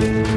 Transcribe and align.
Thank 0.00 0.28
you. 0.28 0.29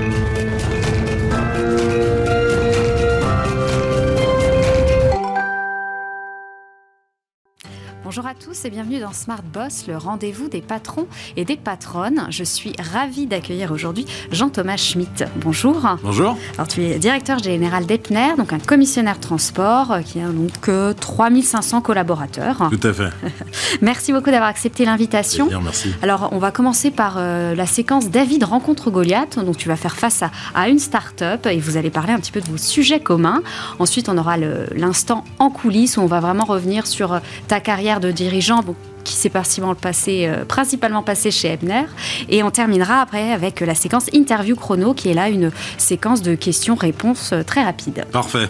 Bonjour 8.15 8.29
à 8.29 8.35
tous 8.35 8.65
et 8.65 8.69
bienvenue 8.69 8.99
dans 8.99 9.11
Smart 9.11 9.41
Boss, 9.41 9.85
le 9.87 9.97
rendez-vous 9.97 10.47
des 10.47 10.61
patrons 10.61 11.07
et 11.35 11.45
des 11.45 11.57
patronnes. 11.57 12.27
Je 12.29 12.43
suis 12.43 12.73
ravie 12.77 13.25
d'accueillir 13.25 13.71
aujourd'hui 13.71 14.05
Jean-Thomas 14.31 14.77
Schmitt. 14.77 15.25
Bonjour. 15.37 15.97
Bonjour. 16.03 16.37
Alors 16.53 16.67
tu 16.67 16.83
es 16.83 16.99
directeur 16.99 17.39
général 17.39 17.87
d'Epner, 17.87 18.35
donc 18.37 18.53
un 18.53 18.59
commissionnaire 18.59 19.19
transport 19.19 19.93
euh, 19.93 20.01
qui 20.01 20.19
a 20.19 20.27
donc 20.27 20.69
3500 20.99 21.81
collaborateurs. 21.81 22.69
Tout 22.69 22.87
à 22.87 22.93
fait. 22.93 23.09
merci 23.81 24.13
beaucoup 24.13 24.29
d'avoir 24.29 24.49
accepté 24.49 24.85
l'invitation. 24.85 25.47
Bien, 25.47 25.61
merci. 25.61 25.91
Alors 26.03 26.29
on 26.33 26.37
va 26.37 26.51
commencer 26.51 26.91
par 26.91 27.15
euh, 27.17 27.55
la 27.55 27.65
séquence 27.65 28.11
David 28.11 28.43
rencontre 28.43 28.91
Goliath. 28.91 29.43
Donc 29.43 29.57
tu 29.57 29.67
vas 29.67 29.75
faire 29.75 29.95
face 29.95 30.21
à, 30.21 30.29
à 30.53 30.69
une 30.69 30.77
start-up 30.77 31.47
et 31.47 31.59
vous 31.59 31.77
allez 31.77 31.89
parler 31.89 32.13
un 32.13 32.19
petit 32.19 32.31
peu 32.31 32.41
de 32.41 32.47
vos 32.47 32.57
sujets 32.57 32.99
communs. 32.99 33.41
Ensuite 33.79 34.07
on 34.07 34.19
aura 34.19 34.37
l'instant 34.37 35.23
en 35.39 35.49
coulisses 35.49 35.97
où 35.97 36.01
on 36.01 36.05
va 36.05 36.19
vraiment 36.19 36.45
revenir 36.45 36.85
sur 36.85 37.13
euh, 37.13 37.19
ta 37.47 37.59
carrière 37.59 38.01
de 38.03 38.11
dirigeant 38.11 38.63
qui 39.03 39.13
s'est 39.13 39.29
principalement 39.29 39.75
passé, 39.75 40.25
euh, 40.27 40.45
principalement 40.45 41.03
passé 41.03 41.31
chez 41.31 41.49
Ebner. 41.49 41.83
Et 42.29 42.43
on 42.43 42.51
terminera 42.51 43.01
après 43.01 43.31
avec 43.31 43.59
la 43.59 43.75
séquence 43.75 44.07
interview 44.13 44.55
chrono, 44.55 44.93
qui 44.93 45.09
est 45.09 45.13
là 45.13 45.29
une 45.29 45.51
séquence 45.77 46.21
de 46.21 46.35
questions-réponses 46.35 47.33
euh, 47.33 47.43
très 47.43 47.63
rapide. 47.63 48.05
Parfait. 48.11 48.49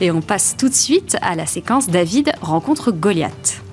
Et 0.00 0.10
on 0.10 0.20
passe 0.20 0.56
tout 0.58 0.68
de 0.68 0.74
suite 0.74 1.16
à 1.22 1.34
la 1.34 1.46
séquence 1.46 1.88
David 1.88 2.32
rencontre 2.40 2.90
Goliath. 2.90 3.63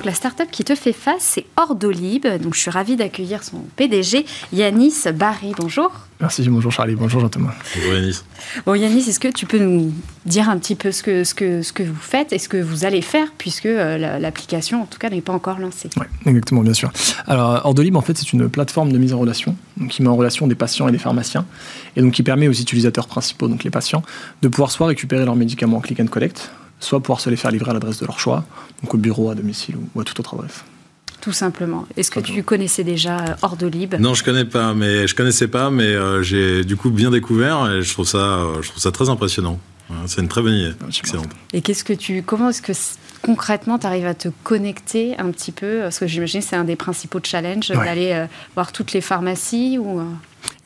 Donc 0.00 0.06
la 0.06 0.14
start-up 0.14 0.48
qui 0.50 0.64
te 0.64 0.74
fait 0.74 0.94
face, 0.94 1.20
c'est 1.20 1.44
Ordolib. 1.58 2.26
Donc 2.42 2.54
je 2.54 2.60
suis 2.60 2.70
ravie 2.70 2.96
d'accueillir 2.96 3.44
son 3.44 3.58
PDG, 3.76 4.24
Yanis 4.50 4.94
Barry. 5.14 5.52
Bonjour. 5.58 5.92
Merci, 6.22 6.48
bonjour 6.48 6.72
Charlie, 6.72 6.94
bonjour 6.94 7.20
Jean-Thomas. 7.20 7.52
Bonjour 7.74 7.92
Yanis. 7.92 8.22
Bon 8.64 8.74
Yanis, 8.74 9.10
est-ce 9.10 9.20
que 9.20 9.28
tu 9.28 9.44
peux 9.44 9.58
nous 9.58 9.92
dire 10.24 10.48
un 10.48 10.56
petit 10.56 10.74
peu 10.74 10.90
ce 10.90 11.02
que, 11.02 11.22
ce 11.22 11.34
que, 11.34 11.60
ce 11.60 11.74
que 11.74 11.82
vous 11.82 12.00
faites 12.00 12.32
et 12.32 12.38
ce 12.38 12.48
que 12.48 12.56
vous 12.56 12.86
allez 12.86 13.02
faire, 13.02 13.26
puisque 13.36 13.66
euh, 13.66 14.18
l'application, 14.18 14.80
en 14.80 14.86
tout 14.86 14.98
cas, 14.98 15.10
n'est 15.10 15.20
pas 15.20 15.34
encore 15.34 15.58
lancée? 15.58 15.90
Oui, 15.98 16.06
exactement, 16.24 16.62
bien 16.62 16.72
sûr. 16.72 16.90
Alors 17.26 17.60
Ordolib, 17.66 17.94
en 17.94 18.00
fait, 18.00 18.16
c'est 18.16 18.32
une 18.32 18.48
plateforme 18.48 18.92
de 18.92 18.96
mise 18.96 19.12
en 19.12 19.18
relation, 19.18 19.54
donc, 19.76 19.90
qui 19.90 20.02
met 20.02 20.08
en 20.08 20.16
relation 20.16 20.46
des 20.46 20.54
patients 20.54 20.88
et 20.88 20.92
des 20.92 20.98
pharmaciens, 20.98 21.44
et 21.94 22.00
donc 22.00 22.14
qui 22.14 22.22
permet 22.22 22.48
aux 22.48 22.52
utilisateurs 22.52 23.06
principaux, 23.06 23.48
donc 23.48 23.64
les 23.64 23.70
patients, 23.70 24.02
de 24.40 24.48
pouvoir 24.48 24.70
soit 24.70 24.86
récupérer 24.86 25.26
leurs 25.26 25.36
médicaments 25.36 25.76
en 25.76 25.80
click 25.80 26.00
and 26.00 26.06
collect, 26.06 26.50
soit 26.80 27.00
pouvoir 27.00 27.20
se 27.20 27.30
les 27.30 27.36
faire 27.36 27.50
livrer 27.50 27.70
à 27.70 27.74
l'adresse 27.74 27.98
de 27.98 28.06
leur 28.06 28.18
choix, 28.18 28.44
donc 28.82 28.94
au 28.94 28.98
bureau, 28.98 29.30
à 29.30 29.34
domicile 29.34 29.76
ou 29.94 30.00
à 30.00 30.04
toute 30.04 30.18
autre 30.20 30.34
adresse. 30.34 30.64
Tout 31.20 31.32
simplement. 31.32 31.86
Est-ce 31.96 32.10
que 32.10 32.20
tu 32.20 32.42
connaissais 32.42 32.82
déjà 32.82 33.18
euh, 33.18 33.34
Ordolib 33.42 33.94
Non, 34.00 34.14
je 34.14 34.24
connais 34.24 34.46
pas, 34.46 34.72
mais 34.72 35.06
je 35.06 35.14
connaissais 35.14 35.48
pas, 35.48 35.70
mais 35.70 35.84
euh, 35.84 36.22
j'ai 36.22 36.64
du 36.64 36.76
coup 36.76 36.90
bien 36.90 37.10
découvert 37.10 37.70
et 37.70 37.82
je 37.82 37.92
trouve 37.92 38.06
ça, 38.06 38.18
euh, 38.18 38.62
je 38.62 38.68
trouve 38.68 38.82
ça 38.82 38.90
très 38.90 39.08
impressionnant. 39.08 39.58
C'est 40.06 40.20
une 40.20 40.28
très 40.28 40.40
bonne 40.40 40.54
idée, 40.54 40.72
excellente. 40.86 41.30
Et 41.52 41.62
qu'est-ce 41.62 41.82
que 41.82 41.92
tu, 41.92 42.22
comment 42.22 42.50
est-ce 42.50 42.62
que 42.62 42.72
concrètement 43.22 43.76
tu 43.76 43.88
arrives 43.88 44.06
à 44.06 44.14
te 44.14 44.28
connecter 44.44 45.18
un 45.18 45.32
petit 45.32 45.50
peu? 45.50 45.80
Parce 45.82 45.98
que 45.98 46.06
j'imagine 46.06 46.42
que 46.42 46.46
c'est 46.46 46.54
un 46.54 46.62
des 46.62 46.76
principaux 46.76 47.18
challenges 47.20 47.70
d'aller 47.70 48.26
voir 48.54 48.70
toutes 48.70 48.92
les 48.92 49.00
pharmacies 49.00 49.78
ou. 49.78 50.00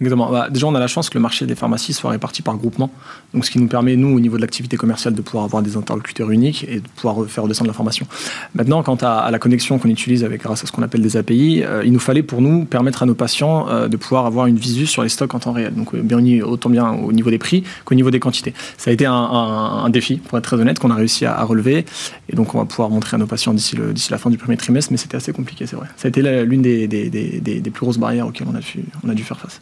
Exactement. 0.01 0.31
Bah, 0.31 0.49
déjà, 0.51 0.67
on 0.67 0.75
a 0.75 0.81
la 0.81 0.89
chance 0.89 1.09
que 1.09 1.17
le 1.17 1.23
marché 1.23 1.47
des 1.47 1.55
pharmacies 1.55 1.93
soit 1.93 2.11
réparti 2.11 2.43
par 2.43 2.57
groupement. 2.57 2.91
Donc, 3.33 3.45
ce 3.45 3.51
qui 3.51 3.61
nous 3.61 3.69
permet, 3.69 3.95
nous, 3.95 4.09
au 4.09 4.19
niveau 4.19 4.37
de 4.37 4.41
l'activité 4.41 4.77
commerciale, 4.77 5.15
de 5.15 5.23
pouvoir 5.23 5.45
avoir 5.45 5.63
des 5.63 5.77
interlocuteurs 5.77 6.31
uniques 6.31 6.67
et 6.69 6.81
de 6.81 6.89
pouvoir 6.97 7.27
faire 7.29 7.45
redescendre 7.45 7.69
l'information. 7.69 8.07
Maintenant, 8.55 8.83
quant 8.83 8.99
à, 9.03 9.31
la 9.31 9.39
connexion 9.39 9.79
qu'on 9.79 9.89
utilise 9.89 10.25
grâce 10.25 10.65
à 10.65 10.67
ce 10.67 10.73
qu'on 10.73 10.83
appelle 10.83 11.01
des 11.01 11.17
API, 11.17 11.63
euh, 11.63 11.83
il 11.85 11.93
nous 11.93 12.01
fallait 12.01 12.25
pour 12.25 12.41
nous 12.41 12.65
permettre 12.65 13.05
à 13.05 13.07
nos 13.07 13.15
patients 13.15 13.69
euh, 13.69 13.87
de 13.87 13.97
pouvoir 13.97 14.27
avoir 14.27 14.47
une 14.47 14.57
visu 14.57 14.87
sur 14.87 15.03
les 15.05 15.09
stocks 15.09 15.33
en 15.33 15.39
temps 15.39 15.53
réel. 15.53 15.75
Donc, 15.75 15.95
euh, 15.95 16.43
autant 16.45 16.71
bien 16.71 16.91
au 16.91 17.13
niveau 17.13 17.31
des 17.31 17.39
prix 17.39 17.63
qu'au 17.85 17.95
niveau 17.95 18.11
des 18.11 18.21
quantités. 18.21 18.53
Ça 18.77 18.91
a 18.91 18.93
été 18.93 19.07
un, 19.07 19.89
défi, 19.91 20.17
pour 20.17 20.39
être 20.39 20.45
très 20.45 20.57
honnête, 20.57 20.81
qu'on 20.81 20.91
a 20.91 20.97
réussi 20.97 21.25
à, 21.25 21.43
relever. 21.45 21.85
Et 22.29 22.37
donc, 22.37 22.55
on 22.55 22.59
va 22.59 22.65
pouvoir 22.65 22.91
montrer 22.91 23.15
à 23.15 23.19
nos 23.19 23.27
patients 23.27 23.55
d'ici 23.55 23.77
la 24.11 24.19
fin 24.19 24.31
du 24.31 24.39
premier 24.39 24.57
trimestre, 24.57 24.91
mais 24.91 24.99
c'était 24.99 25.17
assez 25.17 25.33
compliqué, 25.33 25.67
c'est 25.67 25.77
vrai. 25.77 25.87
Ça 25.97 26.07
a 26.07 26.09
été 26.09 26.23
l'une 26.45 26.63
des, 26.63 27.71
plus 27.73 27.85
grosses 27.85 27.99
barrières 27.99 28.27
auxquelles 28.27 28.49
on 28.49 29.09
a 29.09 29.15
dû 29.15 29.23
faire 29.23 29.39
face. 29.39 29.61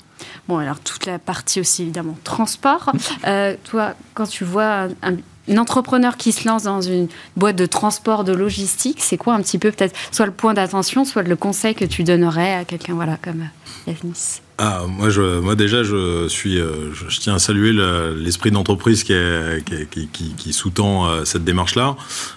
Bon, 0.48 0.58
alors 0.58 0.80
toute 0.80 1.06
la 1.06 1.18
partie 1.18 1.60
aussi 1.60 1.82
évidemment 1.82 2.16
transport. 2.24 2.92
Euh, 3.26 3.54
toi, 3.64 3.94
quand 4.14 4.26
tu 4.26 4.44
vois 4.44 4.88
un, 5.02 5.16
entrepreneur 5.56 6.16
qui 6.16 6.32
se 6.32 6.46
lance 6.46 6.64
dans 6.64 6.80
une 6.80 7.08
boîte 7.36 7.56
de 7.56 7.66
transport, 7.66 8.24
de 8.24 8.32
logistique, 8.32 8.98
c'est 9.00 9.16
quoi 9.16 9.34
un 9.34 9.42
petit 9.42 9.58
peu 9.58 9.70
peut-être 9.70 9.96
soit 10.10 10.26
le 10.26 10.32
point 10.32 10.54
d'attention, 10.54 11.04
soit 11.04 11.22
le 11.22 11.36
conseil 11.36 11.74
que 11.74 11.84
tu 11.84 12.04
donnerais 12.04 12.54
à 12.54 12.64
quelqu'un 12.64 12.94
voilà, 12.94 13.16
comme 13.16 13.48
Yanis? 13.86 14.40
Ah, 14.58 14.82
moi, 14.86 15.10
je, 15.10 15.40
moi 15.40 15.56
déjà, 15.56 15.82
je 15.82 16.28
suis, 16.28 16.56
euh, 16.60 16.92
je, 16.92 17.18
tiens 17.18 17.34
à 17.34 17.38
saluer 17.40 17.72
l'esprit 18.16 18.52
d'entreprise 18.52 19.02
qui, 19.02 20.52
sous-tend 20.52 21.08
euh, 21.08 21.24
cette 21.24 21.42
démarche-là. 21.42 21.96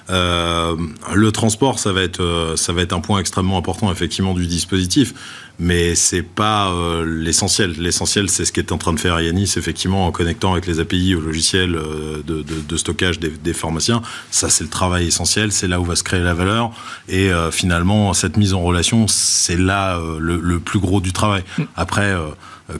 Euh, 0.10 0.76
le 1.14 1.32
transport, 1.32 1.78
ça 1.78 1.92
va 1.92 2.02
être, 2.02 2.54
ça 2.56 2.74
va 2.74 2.82
être 2.82 2.94
un 2.94 3.00
point 3.00 3.20
extrêmement 3.20 3.58
important 3.58 3.92
effectivement 3.92 4.34
du 4.34 4.48
dispositif 4.48 5.14
mais 5.60 5.96
c'est 5.96 6.22
pas 6.22 6.70
euh, 6.70 7.06
l'essentiel. 7.06 7.76
L'essentiel, 7.78 8.30
c'est 8.30 8.46
ce 8.46 8.52
qu'est 8.52 8.72
en 8.72 8.78
train 8.78 8.94
de 8.94 9.00
faire 9.00 9.20
Yanis, 9.20 9.54
effectivement, 9.58 10.06
en 10.06 10.12
connectant 10.12 10.54
avec 10.54 10.66
les 10.66 10.80
API 10.80 11.16
au 11.16 11.22
logiciel 11.22 11.76
euh, 11.76 12.22
de, 12.26 12.42
de, 12.42 12.62
de, 12.68 12.78
stockage 12.78 13.20
des, 13.20 13.30
des, 13.30 13.54
pharmaciens. 13.54 14.02
Ça, 14.32 14.50
c'est 14.50 14.64
le 14.64 14.70
travail 14.70 15.08
essentiel, 15.08 15.52
c'est 15.52 15.68
là 15.68 15.80
où 15.80 15.86
va 15.86 15.96
se 15.96 16.04
créer 16.04 16.22
la 16.22 16.34
valeur. 16.34 16.72
Et 17.08 17.32
euh, 17.32 17.52
finalement, 17.52 18.14
cette 18.14 18.38
mise 18.38 18.54
en 18.54 18.62
relation, 18.62 19.08
c'est 19.08 19.58
là 19.58 20.00
le, 20.20 20.38
le, 20.38 20.60
plus 20.60 20.80
gros 20.80 21.02
du 21.02 21.14
travail. 21.14 21.44
Mm. 21.58 21.64
Après, 21.76 22.14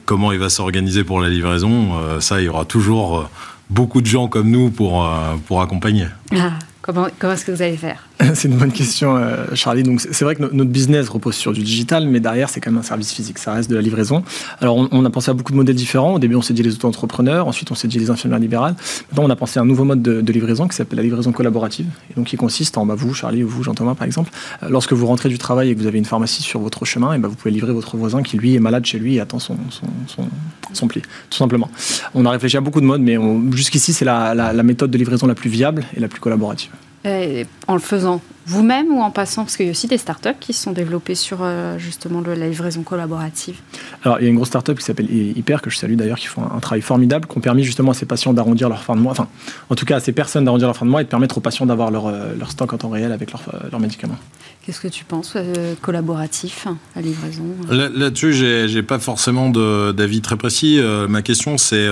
comment 0.04 0.32
il 0.32 0.38
va 0.38 0.48
s'organiser 0.48 1.04
pour 1.04 1.20
la 1.20 1.28
livraison, 1.28 2.20
ça, 2.20 2.40
il 2.40 2.44
y 2.44 2.48
aura 2.48 2.64
toujours 2.64 3.28
beaucoup 3.70 4.00
de 4.00 4.06
gens 4.06 4.28
comme 4.28 4.50
nous 4.50 4.70
pour, 4.70 5.08
pour 5.46 5.62
accompagner. 5.62 6.06
Ah. 6.32 6.52
Comment, 6.86 7.08
est-ce 7.08 7.44
que 7.44 7.50
vous 7.50 7.62
allez 7.62 7.76
faire? 7.76 8.05
C'est 8.34 8.48
une 8.48 8.56
bonne 8.56 8.72
question, 8.72 9.16
euh, 9.16 9.46
Charlie. 9.54 9.82
Donc, 9.82 10.00
c'est 10.00 10.24
vrai 10.24 10.34
que 10.34 10.42
notre 10.42 10.70
business 10.70 11.08
repose 11.08 11.34
sur 11.34 11.52
du 11.52 11.62
digital, 11.62 12.06
mais 12.08 12.20
derrière, 12.20 12.48
c'est 12.48 12.60
quand 12.60 12.70
même 12.70 12.80
un 12.80 12.84
service 12.84 13.12
physique. 13.12 13.38
Ça 13.38 13.52
reste 13.52 13.68
de 13.68 13.74
la 13.74 13.82
livraison. 13.82 14.22
Alors, 14.60 14.88
on, 14.90 15.04
a 15.04 15.10
pensé 15.10 15.30
à 15.30 15.34
beaucoup 15.34 15.52
de 15.52 15.56
modèles 15.56 15.76
différents. 15.76 16.14
Au 16.14 16.18
début, 16.18 16.34
on 16.34 16.42
s'est 16.42 16.54
dit 16.54 16.62
les 16.62 16.74
auto-entrepreneurs. 16.74 17.46
Ensuite, 17.46 17.70
on 17.70 17.74
s'est 17.74 17.88
dit 17.88 17.98
les 17.98 18.08
infirmières 18.08 18.38
libérales. 18.38 18.74
Maintenant, 19.10 19.24
on 19.24 19.30
a 19.30 19.36
pensé 19.36 19.58
à 19.58 19.62
un 19.62 19.66
nouveau 19.66 19.84
mode 19.84 20.00
de, 20.02 20.32
livraison 20.32 20.66
qui 20.66 20.76
s'appelle 20.76 20.96
la 20.96 21.02
livraison 21.02 21.32
collaborative. 21.32 21.86
Et 22.10 22.14
donc, 22.14 22.26
qui 22.26 22.36
consiste 22.36 22.78
en, 22.78 22.86
bah, 22.86 22.94
vous, 22.96 23.12
Charlie, 23.12 23.44
ou 23.44 23.48
vous, 23.48 23.62
Jean-Thomas, 23.62 23.94
par 23.94 24.06
exemple, 24.06 24.30
euh, 24.62 24.68
lorsque 24.70 24.94
vous 24.94 25.06
rentrez 25.06 25.28
du 25.28 25.38
travail 25.38 25.70
et 25.70 25.74
que 25.74 25.80
vous 25.80 25.86
avez 25.86 25.98
une 25.98 26.04
pharmacie 26.06 26.42
sur 26.42 26.60
votre 26.60 26.86
chemin, 26.86 27.12
et 27.12 27.18
bah, 27.18 27.28
vous 27.28 27.36
pouvez 27.36 27.50
livrer 27.50 27.72
votre 27.72 27.98
voisin 27.98 28.22
qui, 28.22 28.38
lui, 28.38 28.54
est 28.54 28.60
malade 28.60 28.86
chez 28.86 28.98
lui 28.98 29.16
et 29.16 29.20
attend 29.20 29.38
son, 29.38 29.56
son, 29.68 30.28
son, 30.72 30.88
pli, 30.88 31.02
tout 31.30 31.36
simplement. 31.36 31.70
On 32.14 32.24
a 32.24 32.30
réfléchi 32.30 32.56
à 32.56 32.60
beaucoup 32.62 32.80
de 32.80 32.86
modes, 32.86 33.02
mais 33.02 33.18
jusqu'ici, 33.52 33.92
c'est 33.92 34.06
la 34.06 34.62
méthode 34.62 34.90
de 34.90 34.98
livraison 34.98 35.26
la 35.26 35.34
plus 35.34 35.50
viable 35.50 35.84
et 35.94 36.00
la 36.00 36.08
plus 36.08 36.20
collaborative. 36.20 36.70
En 37.68 37.74
le 37.74 37.80
faisant 37.80 38.20
vous-même 38.46 38.92
ou 38.92 39.00
en 39.00 39.10
passant 39.10 39.42
Parce 39.42 39.56
qu'il 39.56 39.66
y 39.66 39.68
a 39.68 39.72
aussi 39.72 39.88
des 39.88 39.98
startups 39.98 40.38
qui 40.38 40.52
se 40.52 40.62
sont 40.62 40.72
développées 40.72 41.16
sur 41.16 41.38
euh, 41.40 41.78
justement 41.78 42.20
la 42.20 42.48
livraison 42.48 42.82
collaborative. 42.82 43.56
Alors, 44.04 44.20
il 44.20 44.24
y 44.24 44.26
a 44.26 44.30
une 44.30 44.36
grosse 44.36 44.48
startup 44.48 44.78
qui 44.78 44.84
s'appelle 44.84 45.10
Hyper, 45.10 45.60
que 45.60 45.68
je 45.68 45.76
salue 45.76 45.94
d'ailleurs, 45.94 46.18
qui 46.18 46.26
font 46.26 46.42
un, 46.42 46.60
travail 46.60 46.80
formidable, 46.80 47.26
qui 47.26 47.36
ont 47.36 47.40
permis 47.40 47.64
justement 47.64 47.90
à 47.90 47.94
ces 47.94 48.06
patients 48.06 48.32
d'arrondir 48.32 48.68
leur 48.68 48.82
fin 48.82 48.94
de 48.94 49.00
mois, 49.00 49.12
enfin, 49.12 49.28
en 49.68 49.74
tout 49.74 49.84
cas 49.84 49.96
à 49.96 50.00
ces 50.00 50.12
personnes 50.12 50.44
d'arrondir 50.44 50.68
leur 50.68 50.76
fin 50.76 50.86
de 50.86 50.90
mois 50.90 51.00
et 51.00 51.04
de 51.04 51.08
permettre 51.08 51.38
aux 51.38 51.40
patients 51.40 51.66
d'avoir 51.66 51.90
leur, 51.90 52.06
euh, 52.06 52.34
leur 52.38 52.50
stock 52.52 52.72
en 52.72 52.78
temps 52.78 52.88
réel 52.88 53.10
avec 53.10 53.32
leurs 53.32 53.80
médicaments. 53.80 54.16
Qu'est-ce 54.64 54.80
que 54.80 54.88
tu 54.88 55.04
penses 55.04 55.34
euh, 55.36 55.74
collaboratif, 55.80 56.66
la 56.94 57.02
livraison 57.02 57.44
Là-dessus, 57.68 58.32
j'ai, 58.32 58.68
j'ai 58.68 58.82
pas 58.82 58.98
forcément 58.98 59.50
d'avis 59.50 60.20
très 60.20 60.36
précis. 60.36 60.80
ma 61.08 61.22
question, 61.22 61.58
c'est 61.58 61.88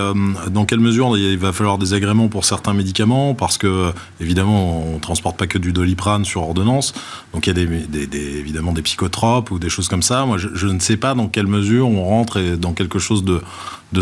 dans 0.50 0.64
quelle 0.64 0.81
mesure 0.81 1.16
il 1.16 1.38
va 1.38 1.53
falloir 1.53 1.78
des 1.78 1.94
agréments 1.94 2.28
pour 2.28 2.44
certains 2.44 2.75
médicaments, 2.75 3.34
parce 3.34 3.59
que 3.59 3.93
évidemment, 4.20 4.84
on 4.94 4.98
transporte 4.98 5.37
pas 5.37 5.47
que 5.47 5.59
du 5.59 5.72
doliprane 5.72 6.25
sur 6.25 6.44
ordonnance. 6.44 6.94
Donc 7.32 7.47
il 7.47 7.59
y 7.59 7.62
a 7.62 7.66
des, 7.66 8.38
évidemment 8.38 8.72
des 8.72 8.82
psychotropes 8.82 9.50
ou 9.50 9.59
des 9.59 9.69
choses 9.69 9.88
comme 9.88 10.03
ça. 10.03 10.25
Moi, 10.27 10.38
je, 10.38 10.67
ne 10.67 10.79
sais 10.79 10.96
pas 10.96 11.14
dans 11.14 11.29
quelle 11.29 11.46
mesure 11.46 11.88
on 11.88 12.05
rentre 12.05 12.41
dans 12.56 12.73
quelque 12.73 12.99
chose 12.99 13.25
de, 13.25 13.41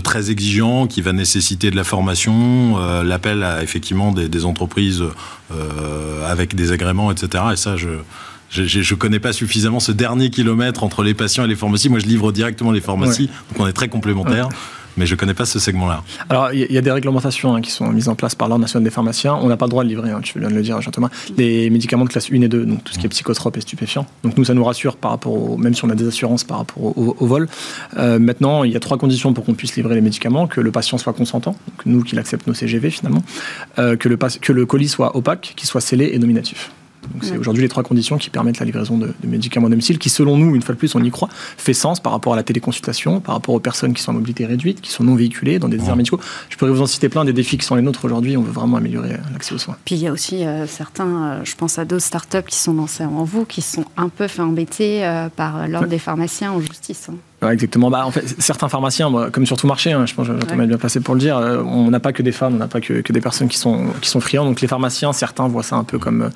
très 0.00 0.30
exigeant 0.30 0.86
qui 0.86 1.02
va 1.02 1.12
nécessiter 1.12 1.70
de 1.70 1.76
la 1.76 1.84
formation, 1.84 2.78
euh, 2.78 3.02
l'appel 3.02 3.42
à 3.42 3.62
effectivement 3.62 4.12
des, 4.12 4.44
entreprises 4.44 5.02
euh, 5.52 6.30
avec 6.30 6.54
des 6.54 6.72
agréments, 6.72 7.10
etc. 7.10 7.44
Et 7.52 7.56
ça, 7.56 7.76
je 7.76 7.88
je 8.54 8.78
ne 8.78 8.98
connais 8.98 9.18
pas 9.18 9.32
suffisamment 9.32 9.80
ce 9.80 9.92
dernier 9.92 10.28
kilomètre 10.28 10.84
entre 10.84 11.02
les 11.02 11.14
patients 11.14 11.44
et 11.44 11.48
les 11.48 11.56
pharmacies. 11.56 11.88
Moi, 11.88 12.00
je 12.00 12.04
livre 12.04 12.32
directement 12.32 12.70
les 12.70 12.82
pharmacies, 12.82 13.28
donc 13.50 13.60
on 13.60 13.66
est 13.66 13.72
très 13.72 13.88
complémentaires 13.88 14.50
mais 14.96 15.06
je 15.06 15.14
ne 15.14 15.18
connais 15.18 15.34
pas 15.34 15.44
ce 15.44 15.58
segment-là. 15.58 16.02
Alors, 16.28 16.52
il 16.52 16.70
y, 16.70 16.78
a 16.78 16.80
des 16.80 16.90
réglementations 16.90 17.54
hein, 17.54 17.60
qui 17.60 17.70
sont 17.70 17.90
mises 17.92 18.08
en 18.08 18.14
place 18.14 18.34
par 18.34 18.48
l'Ordre 18.48 18.62
national 18.62 18.84
des 18.84 18.90
pharmaciens. 18.90 19.34
On 19.34 19.48
n'a 19.48 19.56
pas 19.56 19.66
le 19.66 19.70
droit 19.70 19.84
de 19.84 19.88
livrer, 19.88 20.10
hein, 20.10 20.20
tu 20.22 20.38
viens 20.38 20.48
de 20.48 20.54
le 20.54 20.62
dire, 20.62 20.80
Jean-Thomas, 20.80 21.08
les 21.36 21.70
médicaments 21.70 22.04
de 22.04 22.10
classe 22.10 22.30
1 22.30 22.40
et 22.42 22.48
2, 22.48 22.64
donc 22.64 22.84
tout 22.84 22.92
ce 22.92 22.98
qui 22.98 23.06
est 23.06 23.08
psychotrope 23.08 23.56
et 23.56 23.60
stupéfiant. 23.60 24.06
Donc, 24.24 24.36
nous, 24.36 24.44
ça 24.44 24.54
nous 24.54 24.64
rassure 24.64 24.96
par 24.96 25.10
rapport 25.10 25.32
au, 25.32 25.56
même 25.56 25.74
si 25.74 25.84
on 25.84 25.90
a 25.90 25.94
des 25.94 26.06
assurances 26.06 26.44
par 26.44 26.58
rapport 26.58 26.96
au, 26.96 27.26
vol. 27.26 27.48
Euh, 27.98 28.18
maintenant, 28.18 28.64
il 28.64 28.72
y 28.72 28.76
a 28.76 28.80
trois 28.80 28.98
conditions 28.98 29.32
pour 29.32 29.44
qu'on 29.44 29.54
puisse 29.54 29.76
livrer 29.76 29.94
les 29.94 30.00
médicaments 30.00 30.46
que 30.46 30.60
le 30.60 30.72
patient 30.72 30.98
soit 30.98 31.12
consentant, 31.12 31.52
donc 31.52 31.86
nous 31.86 32.02
qu'il 32.02 32.18
accepte 32.18 32.46
nos 32.46 32.54
CGV 32.54 32.90
finalement, 32.90 33.22
euh, 33.78 33.96
que, 33.96 34.08
le, 34.08 34.16
que 34.16 34.52
le 34.52 34.66
colis 34.66 34.88
soit 34.88 35.16
opaque, 35.16 35.54
qu'il 35.56 35.68
soit 35.68 35.80
scellé 35.80 36.10
et 36.12 36.18
nominatif. 36.18 36.70
Donc 37.10 37.24
c'est 37.24 37.36
aujourd'hui 37.36 37.62
les 37.62 37.68
trois 37.68 37.82
conditions 37.82 38.18
qui 38.18 38.30
permettent 38.30 38.58
la 38.58 38.66
livraison 38.66 38.98
de, 38.98 39.12
médicaments 39.24 39.66
à 39.66 39.70
domicile, 39.70 39.98
qui 39.98 40.08
selon 40.08 40.36
nous, 40.36 40.54
une 40.54 40.62
fois 40.62 40.74
de 40.74 40.78
plus, 40.78 40.94
on 40.94 41.02
y 41.02 41.10
croit, 41.10 41.28
fait 41.32 41.74
sens 41.74 42.00
par 42.00 42.12
rapport 42.12 42.32
à 42.32 42.36
la 42.36 42.42
téléconsultation, 42.42 43.20
par 43.20 43.34
rapport 43.34 43.54
aux 43.54 43.60
personnes 43.60 43.94
qui 43.94 44.02
sont 44.02 44.10
en 44.10 44.14
mobilité 44.14 44.46
réduite, 44.46 44.80
qui 44.80 44.90
sont 44.90 45.04
non 45.04 45.14
véhiculées 45.14 45.58
dans 45.58 45.68
des 45.68 45.78
déserts 45.78 45.96
médicaux. 45.96 46.20
Je 46.48 46.56
pourrais 46.56 46.70
vous 46.70 46.82
en 46.82 46.86
citer 46.86 47.08
plein 47.08 47.24
des 47.24 47.32
défis 47.32 47.58
qui 47.58 47.66
sont 47.66 47.74
les 47.74 47.82
nôtres 47.82 48.04
aujourd'hui. 48.04 48.36
On 48.36 48.42
veut 48.42 48.52
vraiment 48.52 48.76
améliorer 48.76 49.16
l'accès 49.32 49.54
aux 49.54 49.58
soins. 49.58 49.76
Puis 49.84 49.96
il 49.96 50.02
y 50.02 50.06
a 50.06 50.12
aussi 50.12 50.44
euh, 50.44 50.66
certains, 50.66 51.24
euh, 51.24 51.44
je 51.44 51.54
pense 51.56 51.78
à 51.78 51.84
d'autres 51.84 52.04
startups 52.04 52.42
qui 52.46 52.56
sont 52.56 52.74
lancés 52.74 53.02
avant 53.02 53.24
vous, 53.24 53.44
qui 53.44 53.62
sont 53.62 53.84
un 53.96 54.08
peu 54.08 54.28
fait 54.28 54.42
embêter 54.42 55.04
euh, 55.04 55.28
par 55.28 55.68
l'ordre 55.68 55.88
des 55.88 55.98
pharmaciens 55.98 56.52
en 56.52 56.60
justice. 56.60 57.08
Hein 57.10 57.16
exactement. 57.50 57.90
Bah, 57.90 58.06
en 58.06 58.10
fait, 58.10 58.22
certains 58.38 58.68
pharmaciens, 58.68 59.10
comme 59.32 59.46
sur 59.46 59.56
tout 59.56 59.66
marché, 59.66 59.92
hein, 59.92 60.06
je 60.06 60.14
pense 60.14 60.28
que 60.28 60.32
ouais. 60.32 60.66
bien 60.66 60.78
placé 60.78 61.00
pour 61.00 61.14
le 61.14 61.20
dire, 61.20 61.36
euh, 61.36 61.62
on 61.62 61.90
n'a 61.90 62.00
pas 62.00 62.12
que 62.12 62.22
des 62.22 62.32
femmes, 62.32 62.54
on 62.54 62.58
n'a 62.58 62.68
pas 62.68 62.80
que, 62.80 63.00
que, 63.00 63.12
des 63.12 63.20
personnes 63.20 63.48
qui 63.48 63.58
sont, 63.58 63.86
qui 64.00 64.08
sont 64.08 64.20
friands. 64.20 64.44
Donc 64.44 64.60
les 64.60 64.68
pharmaciens, 64.68 65.12
certains 65.12 65.48
voient 65.48 65.62
ça 65.62 65.76
un 65.76 65.84
peu 65.84 65.98
comme 65.98 66.22
euh, 66.22 66.28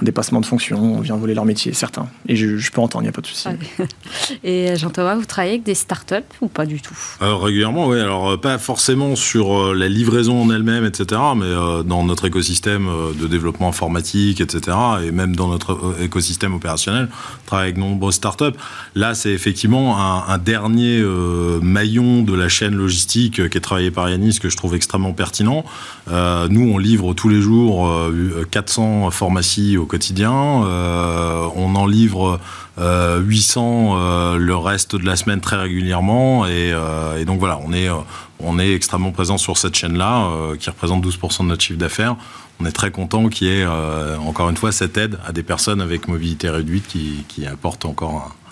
un 0.00 0.04
dépassement 0.04 0.40
de 0.40 0.46
fonction, 0.46 0.78
on 0.80 1.00
vient 1.00 1.16
voler 1.16 1.34
leur 1.34 1.44
métier, 1.44 1.72
certains. 1.72 2.08
Et 2.28 2.36
je, 2.36 2.70
peux 2.70 2.80
entendre, 2.80 3.02
il 3.02 3.06
n'y 3.06 3.10
a 3.10 3.12
pas 3.12 3.20
de 3.20 3.26
souci. 3.26 3.48
Et 4.44 4.76
Jean-Thomas, 4.76 5.16
vous 5.16 5.24
travaillez 5.24 5.54
avec 5.54 5.64
des 5.64 5.74
startups 5.74 6.14
ou 6.40 6.48
pas 6.48 6.66
du 6.66 6.80
tout? 6.80 6.98
Euh, 7.22 7.36
Régulièrement, 7.36 7.88
oui. 7.88 8.00
Alors, 8.00 8.40
pas 8.40 8.58
forcément 8.58 9.16
sur 9.16 9.74
la 9.74 9.88
livraison 9.88 10.42
en 10.42 10.50
elle-même, 10.50 10.84
etc., 10.84 11.20
mais 11.36 11.50
dans 11.84 12.04
notre 12.04 12.26
écosystème 12.26 12.88
de 13.20 13.26
développement 13.26 13.68
informatique, 13.68 14.40
etc., 14.40 14.76
et 15.04 15.10
même 15.10 15.36
dans 15.36 15.48
notre 15.48 15.96
écosystème 16.00 16.54
opérationnel, 16.54 17.08
on 17.12 17.46
travaille 17.46 17.64
avec 17.66 17.76
de 17.76 17.80
nombreuses 17.80 18.14
startups. 18.14 18.56
Là, 18.94 19.14
c'est 19.14 19.30
effectivement 19.30 19.98
un, 19.98 20.24
un 20.28 20.38
dernier 20.44 21.00
euh, 21.00 21.58
maillon 21.62 22.22
de 22.22 22.34
la 22.34 22.48
chaîne 22.48 22.74
logistique 22.74 23.40
euh, 23.40 23.48
qui 23.48 23.56
est 23.58 23.60
travaillé 23.60 23.90
par 23.90 24.08
Yanis 24.08 24.38
que 24.40 24.50
je 24.50 24.56
trouve 24.56 24.74
extrêmement 24.74 25.12
pertinent. 25.12 25.64
Euh, 26.10 26.46
nous, 26.50 26.70
on 26.72 26.78
livre 26.78 27.14
tous 27.14 27.28
les 27.28 27.40
jours 27.40 27.90
400 28.50 29.10
pharmacies 29.10 29.76
au 29.76 29.86
quotidien. 29.86 30.32
on 30.32 31.74
en 31.74 31.86
livre 31.86 32.38
800 32.78 34.36
le 34.36 34.56
reste 34.56 34.96
de 34.96 35.06
la 35.06 35.16
semaine 35.16 35.40
très 35.40 35.56
régulièrement. 35.56 36.46
Et, 36.46 36.74
donc 37.24 37.38
voilà, 37.40 37.58
on 37.64 37.72
est, 37.72 37.88
on 38.40 38.58
est 38.58 38.74
extrêmement 38.74 39.12
présent 39.12 39.38
sur 39.38 39.56
cette 39.56 39.74
chaîne-là 39.74 40.28
qui 40.58 40.68
représente 40.68 41.04
12% 41.04 41.42
de 41.42 41.48
notre 41.48 41.62
chiffre 41.62 41.78
d'affaires 41.78 42.16
on 42.60 42.66
est 42.66 42.72
très 42.72 42.92
content 42.92 43.28
qu'il 43.28 43.48
y 43.48 43.50
ait, 43.50 43.66
encore 43.66 44.48
une 44.48 44.56
fois, 44.56 44.70
cette 44.70 44.96
aide 44.96 45.18
à 45.26 45.32
des 45.32 45.42
personnes 45.42 45.80
avec 45.80 46.06
mobilité 46.06 46.48
réduite 46.50 46.86
qui, 46.86 47.24
qui 47.26 47.46
apporte 47.46 47.84
encore 47.84 48.14
un, 48.14 48.43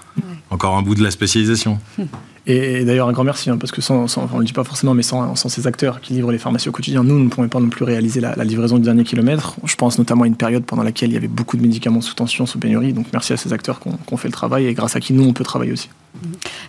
encore 0.51 0.77
un 0.77 0.83
bout 0.83 0.95
de 0.95 1.03
la 1.03 1.11
spécialisation. 1.11 1.79
Et 2.47 2.85
d'ailleurs, 2.85 3.09
un 3.09 3.13
grand 3.13 3.23
merci, 3.23 3.51
hein, 3.51 3.57
parce 3.57 3.71
que 3.71 3.81
sans, 3.81 4.19
on 4.19 4.35
ne 4.35 4.39
le 4.41 4.45
dit 4.45 4.53
pas 4.53 4.65
forcément, 4.65 4.95
mais 4.95 5.05
sans, 5.05 5.37
ces 5.37 5.67
acteurs 5.67 6.01
qui 6.01 6.13
livrent 6.15 6.33
les 6.33 6.39
pharmacies 6.39 6.69
au 6.69 6.73
quotidien, 6.73 7.05
nous, 7.05 7.19
ne 7.19 7.29
pourrions 7.29 7.49
pas 7.49 7.61
non 7.61 7.69
plus 7.69 7.85
réaliser 7.85 8.21
la, 8.21 8.35
livraison 8.45 8.79
du 8.79 8.85
dernier 8.85 9.05
kilomètre. 9.05 9.55
Je 9.65 9.77
pense 9.77 9.99
notamment 9.99 10.25
à 10.25 10.27
une 10.27 10.37
période 10.37 10.65
pendant 10.65 10.83
laquelle 10.83 11.11
il 11.11 11.15
y 11.15 11.17
avait 11.17 11.29
beaucoup 11.29 11.57
de 11.57 11.63
médicaments 11.63 12.01
sous 12.01 12.15
tension, 12.15 12.45
sous 12.45 12.59
pénurie. 12.59 12.93
Donc 12.93 13.07
merci 13.13 13.33
à 13.33 13.37
ces 13.37 13.53
acteurs 13.53 13.79
qui 13.81 13.89
ont 14.11 14.17
fait 14.17 14.29
le 14.29 14.33
travail 14.33 14.67
et 14.67 14.75
grâce 14.75 14.97
à 14.97 15.01
qui 15.01 15.13
nous, 15.13 15.25
on 15.25 15.33
peut 15.33 15.45
travailler 15.45 15.73
aussi. 15.73 15.89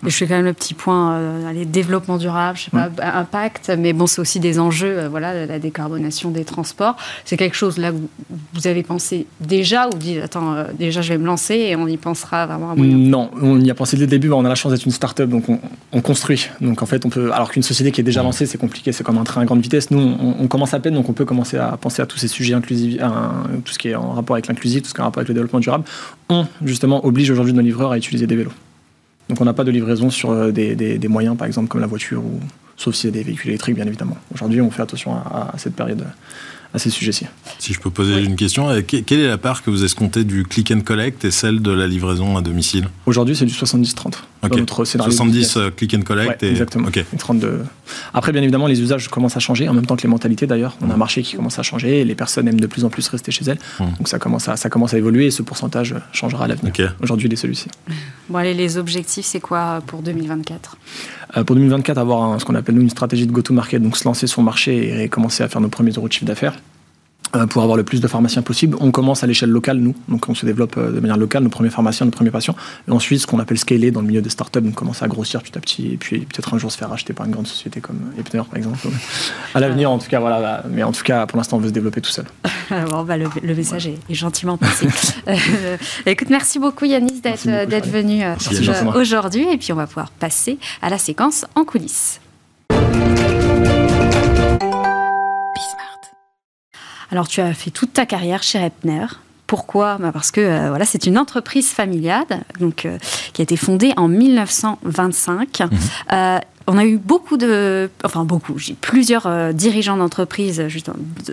je 0.04 0.10
fais 0.10 0.26
quand 0.26 0.36
même 0.36 0.44
le 0.44 0.52
petit 0.52 0.74
point, 0.74 1.14
euh, 1.14 1.64
développement 1.64 2.18
durable, 2.18 2.56
je 2.56 2.64
sais 2.64 2.70
pas, 2.70 2.90
impact, 3.02 3.72
mais 3.76 3.92
bon, 3.92 4.06
c'est 4.06 4.20
aussi 4.20 4.38
des 4.38 4.60
enjeux, 4.60 4.98
euh, 4.98 5.08
voilà, 5.08 5.46
la 5.46 5.58
décarbonation 5.58 6.30
des 6.30 6.44
transports. 6.44 6.96
C'est 7.24 7.36
quelque 7.36 7.56
chose 7.56 7.78
là 7.78 7.92
où 7.92 8.08
vous 8.52 8.66
avez 8.68 8.84
pensé 8.84 9.26
déjà 9.40 9.88
ou 9.88 9.94
dit, 9.96 10.20
attends, 10.20 10.54
euh, 10.54 10.64
déjà 10.78 11.02
je 11.02 11.08
vais 11.08 11.18
me 11.18 11.26
lancer 11.26 11.54
et 11.54 11.76
on 11.76 11.88
y 11.88 11.96
pensera 11.96 12.46
vraiment 12.46 12.70
à 12.70 12.74
moyen 12.76 12.96
Non, 12.96 13.30
on 13.42 13.60
y 13.60 13.70
a 13.70 13.74
pensé 13.74 13.96
dès 13.96 14.04
le 14.04 14.10
début, 14.10 14.30
on 14.30 14.44
a 14.44 14.48
la 14.48 14.54
chance 14.54 14.72
d'être 14.72 14.86
une 14.86 14.92
start-up, 14.92 15.28
donc 15.28 15.48
on, 15.48 15.58
on, 15.92 16.00
construit. 16.00 16.48
Donc 16.60 16.82
en 16.82 16.86
fait, 16.86 17.04
on 17.04 17.10
peut, 17.10 17.32
alors 17.32 17.50
qu'une 17.50 17.62
société 17.62 17.92
qui 17.92 18.00
est 18.00 18.04
déjà 18.04 18.22
lancée, 18.22 18.46
c'est 18.46 18.58
compliqué, 18.58 18.92
c'est 18.92 19.04
comme 19.04 19.18
un 19.18 19.24
train 19.24 19.40
à 19.40 19.44
grande 19.44 19.60
vitesse. 19.60 19.90
Nous, 19.90 19.98
on, 19.98 20.46
commence 20.48 20.74
à 20.74 20.80
peine, 20.80 20.94
donc 20.94 21.08
on 21.08 21.12
peut 21.12 21.24
commencer 21.24 21.56
à 21.56 21.76
penser 21.76 22.02
à 22.02 22.06
tous 22.06 22.18
ces 22.18 22.28
sujets 22.28 22.54
inclusifs, 22.54 23.00
tout 23.64 23.72
ce 23.72 23.78
qui 23.78 23.88
est 23.88 23.94
en 23.94 24.12
rapport 24.12 24.36
avec 24.36 24.46
l'inclusif, 24.46 24.82
tout 24.82 24.88
ce 24.88 24.94
qui 24.94 25.00
est 25.00 25.02
en 25.02 25.06
rapport 25.06 25.20
avec 25.20 25.28
le 25.28 25.34
développement 25.34 25.60
durable. 25.60 25.84
On, 26.28 26.46
justement, 26.64 27.04
oblige 27.04 27.30
aujourd'hui 27.30 27.52
nos 27.52 27.62
livreurs 27.62 27.92
à 27.92 27.98
utiliser 27.98 28.26
des 28.26 28.36
vélos. 28.36 28.52
Donc 29.28 29.40
on 29.40 29.44
n'a 29.44 29.54
pas 29.54 29.64
de 29.64 29.70
livraison 29.70 30.10
sur 30.10 30.30
euh, 30.30 30.50
des, 30.50 31.08
moyens, 31.08 31.36
par 31.36 31.46
exemple, 31.46 31.68
comme 31.68 31.80
la 31.80 31.86
voiture, 31.86 32.22
ou, 32.22 32.40
sauf 32.76 32.94
si 32.94 33.02
c'est 33.02 33.10
des 33.10 33.22
véhicules 33.22 33.50
électriques, 33.50 33.74
bien 33.74 33.86
évidemment. 33.86 34.18
Aujourd'hui, 34.34 34.60
on 34.60 34.70
fait 34.70 34.82
attention 34.82 35.14
à 35.14 35.54
cette 35.56 35.74
période 35.74 36.04
à 36.74 36.78
ces 36.78 36.90
sujets-ci. 36.90 37.26
Si 37.60 37.72
je 37.72 37.78
peux 37.78 37.88
poser 37.88 38.20
une 38.20 38.34
question, 38.34 38.68
euh, 38.68 38.82
quelle 38.82 39.20
est 39.20 39.28
la 39.28 39.38
part 39.38 39.62
que 39.62 39.70
vous 39.70 39.84
escomptez 39.84 40.24
du 40.24 40.44
click 40.44 40.72
and 40.72 40.80
collect 40.80 41.24
et 41.24 41.30
celle 41.30 41.62
de 41.62 41.70
la 41.70 41.86
livraison 41.86 42.36
à 42.36 42.42
domicile? 42.42 42.88
Aujourd'hui, 43.06 43.36
c'est 43.36 43.46
du 43.46 43.54
70-30. 43.54 44.14
Okay. 44.42 44.64
70 44.66 45.56
euh, 45.56 45.70
click 45.70 45.94
and 45.94 46.02
collect 46.02 46.42
et... 46.42 46.50
Exactement. 46.50 46.88
Okay. 46.88 47.04
32. 47.16 47.64
Après, 48.12 48.32
bien 48.32 48.42
évidemment, 48.42 48.66
les 48.66 48.80
usages 48.80 49.08
commencent 49.08 49.36
à 49.36 49.40
changer, 49.40 49.68
en 49.68 49.72
même 49.72 49.86
temps 49.86 49.96
que 49.96 50.02
les 50.02 50.08
mentalités 50.08 50.46
d'ailleurs. 50.48 50.76
On 50.82 50.90
a 50.90 50.94
un 50.94 50.98
marché 50.98 51.22
qui 51.22 51.36
commence 51.36 51.58
à 51.60 51.62
changer, 51.62 52.04
les 52.04 52.14
personnes 52.16 52.48
aiment 52.48 52.60
de 52.60 52.66
plus 52.66 52.84
en 52.84 52.90
plus 52.90 53.06
rester 53.08 53.30
chez 53.30 53.44
elles. 53.44 53.58
Mmh. 53.78 53.84
Donc 53.98 54.08
ça 54.08 54.18
commence, 54.18 54.48
à, 54.48 54.56
ça 54.56 54.68
commence 54.68 54.92
à 54.94 54.98
évoluer 54.98 55.26
et 55.26 55.30
ce 55.30 55.42
pourcentage 55.42 55.94
changera 56.12 56.44
à 56.44 56.48
l'avenir. 56.48 56.72
Aujourd'hui, 57.00 57.28
il 57.28 57.32
est 57.32 57.36
celui-ci. 57.36 57.68
Bon, 58.28 58.38
allez, 58.38 58.54
les 58.54 58.78
objectifs, 58.78 59.26
c'est 59.26 59.40
quoi 59.40 59.80
pour 59.86 60.02
2024 60.02 60.76
euh, 61.36 61.44
Pour 61.44 61.54
2024, 61.54 61.98
avoir 61.98 62.40
ce 62.40 62.44
qu'on 62.44 62.56
appelle 62.56 62.74
nous 62.74 62.82
une 62.82 62.90
stratégie 62.90 63.26
de 63.26 63.32
go-to-market, 63.32 63.80
donc 63.80 63.96
se 63.96 64.04
lancer 64.04 64.26
sur 64.26 64.40
le 64.40 64.46
marché 64.46 65.04
et 65.04 65.08
commencer 65.08 65.44
à 65.44 65.48
faire 65.48 65.60
nos 65.60 65.68
premiers 65.68 65.92
euros 65.92 66.08
de 66.08 66.12
chiffre 66.12 66.26
d'affaires. 66.26 66.54
Euh, 67.34 67.46
pour 67.46 67.62
avoir 67.62 67.76
le 67.76 67.82
plus 67.82 68.00
de 68.00 68.06
pharmaciens 68.06 68.42
possible. 68.42 68.76
On 68.80 68.90
commence 68.90 69.24
à 69.24 69.26
l'échelle 69.26 69.50
locale, 69.50 69.78
nous, 69.78 69.94
donc 70.08 70.28
on 70.28 70.34
se 70.34 70.46
développe 70.46 70.76
euh, 70.76 70.92
de 70.92 71.00
manière 71.00 71.16
locale, 71.16 71.42
nos 71.42 71.48
premiers 71.48 71.70
pharmaciens, 71.70 72.06
nos 72.06 72.12
premiers 72.12 72.30
patients. 72.30 72.54
Et 72.86 72.92
ensuite, 72.92 73.20
ce 73.20 73.26
qu'on 73.26 73.40
appelle 73.40 73.58
scaler 73.58 73.90
dans 73.90 74.02
le 74.02 74.06
milieu 74.06 74.22
des 74.22 74.30
startups, 74.30 74.60
on 74.64 74.70
commence 74.70 75.02
à 75.02 75.08
grossir 75.08 75.42
petit 75.42 75.58
à 75.58 75.60
petit, 75.60 75.92
et 75.92 75.96
puis 75.96 76.20
peut-être 76.20 76.54
un 76.54 76.58
jour 76.58 76.70
se 76.70 76.78
faire 76.78 76.90
racheter 76.90 77.12
par 77.12 77.26
une 77.26 77.32
grande 77.32 77.48
société 77.48 77.80
comme 77.80 77.98
Epner, 78.18 78.42
par 78.48 78.56
exemple. 78.56 78.78
À 79.54 79.60
l'avenir, 79.60 79.90
en 79.90 79.98
tout 79.98 80.08
cas, 80.08 80.20
voilà. 80.20 80.64
Mais 80.70 80.84
en 80.84 80.92
tout 80.92 81.02
cas, 81.02 81.26
pour 81.26 81.38
l'instant, 81.38 81.56
on 81.56 81.60
veut 81.60 81.68
se 81.68 81.72
développer 81.72 82.00
tout 82.00 82.10
seul. 82.10 82.26
bon, 82.88 83.02
bah, 83.02 83.16
le, 83.16 83.54
message 83.54 83.88
est, 83.88 84.14
gentiment 84.14 84.56
passé. 84.56 84.86
Euh, 85.26 85.76
écoute, 86.06 86.28
merci 86.30 86.58
beaucoup 86.58 86.84
Yanis 86.84 87.20
d'être 87.20 87.88
venu 87.88 88.22
aujourd'hui, 88.94 89.46
et 89.50 89.56
puis 89.56 89.72
on 89.72 89.76
va 89.76 89.86
pouvoir 89.86 90.10
passer 90.10 90.58
à 90.82 90.90
la 90.90 90.98
séquence 90.98 91.46
en 91.54 91.64
coulisses. 91.64 92.20
Alors, 97.14 97.28
tu 97.28 97.40
as 97.40 97.54
fait 97.54 97.70
toute 97.70 97.92
ta 97.92 98.06
carrière 98.06 98.42
chez 98.42 98.58
Repner. 98.58 99.06
Pourquoi? 99.46 99.98
Bah, 99.98 100.10
Parce 100.12 100.32
que 100.32 100.40
euh, 100.40 100.68
voilà, 100.70 100.84
c'est 100.84 101.06
une 101.06 101.16
entreprise 101.16 101.68
familiale 101.68 102.26
donc, 102.58 102.86
euh, 102.86 102.98
qui 103.32 103.40
a 103.40 103.44
été 103.44 103.56
fondée 103.56 103.92
en 103.96 104.08
1925. 104.08 105.60
Mhm. 105.60 105.70
Euh, 106.12 106.38
on 106.66 106.76
a 106.76 106.84
eu 106.84 106.96
beaucoup 106.96 107.36
de, 107.36 107.88
enfin 108.02 108.24
beaucoup, 108.24 108.56
plusieurs 108.80 109.54
dirigeants 109.54 109.96
d'entreprises, 109.96 110.60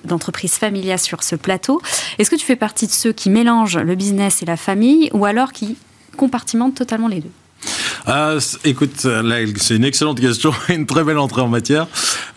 d'entreprises 0.05 0.53
familiales 0.53 0.99
sur 0.99 1.23
ce 1.23 1.35
plateau. 1.35 1.81
Est-ce 2.19 2.29
que 2.29 2.35
tu 2.35 2.45
fais 2.45 2.55
partie 2.55 2.85
de 2.85 2.91
ceux 2.91 3.11
qui 3.11 3.31
mélangent 3.31 3.79
le 3.79 3.95
business 3.95 4.43
et 4.43 4.45
la 4.45 4.57
famille, 4.57 5.09
ou 5.13 5.25
alors 5.25 5.51
qui 5.51 5.77
compartimentent 6.15 6.75
totalement 6.75 7.07
les 7.07 7.21
deux? 7.21 7.31
Écoute, 8.65 9.07
c'est 9.57 9.75
une 9.75 9.85
excellente 9.85 10.21
question, 10.21 10.53
une 10.69 10.85
très 10.85 11.03
belle 11.03 11.17
entrée 11.17 11.41
en 11.41 11.47
matière. 11.47 11.87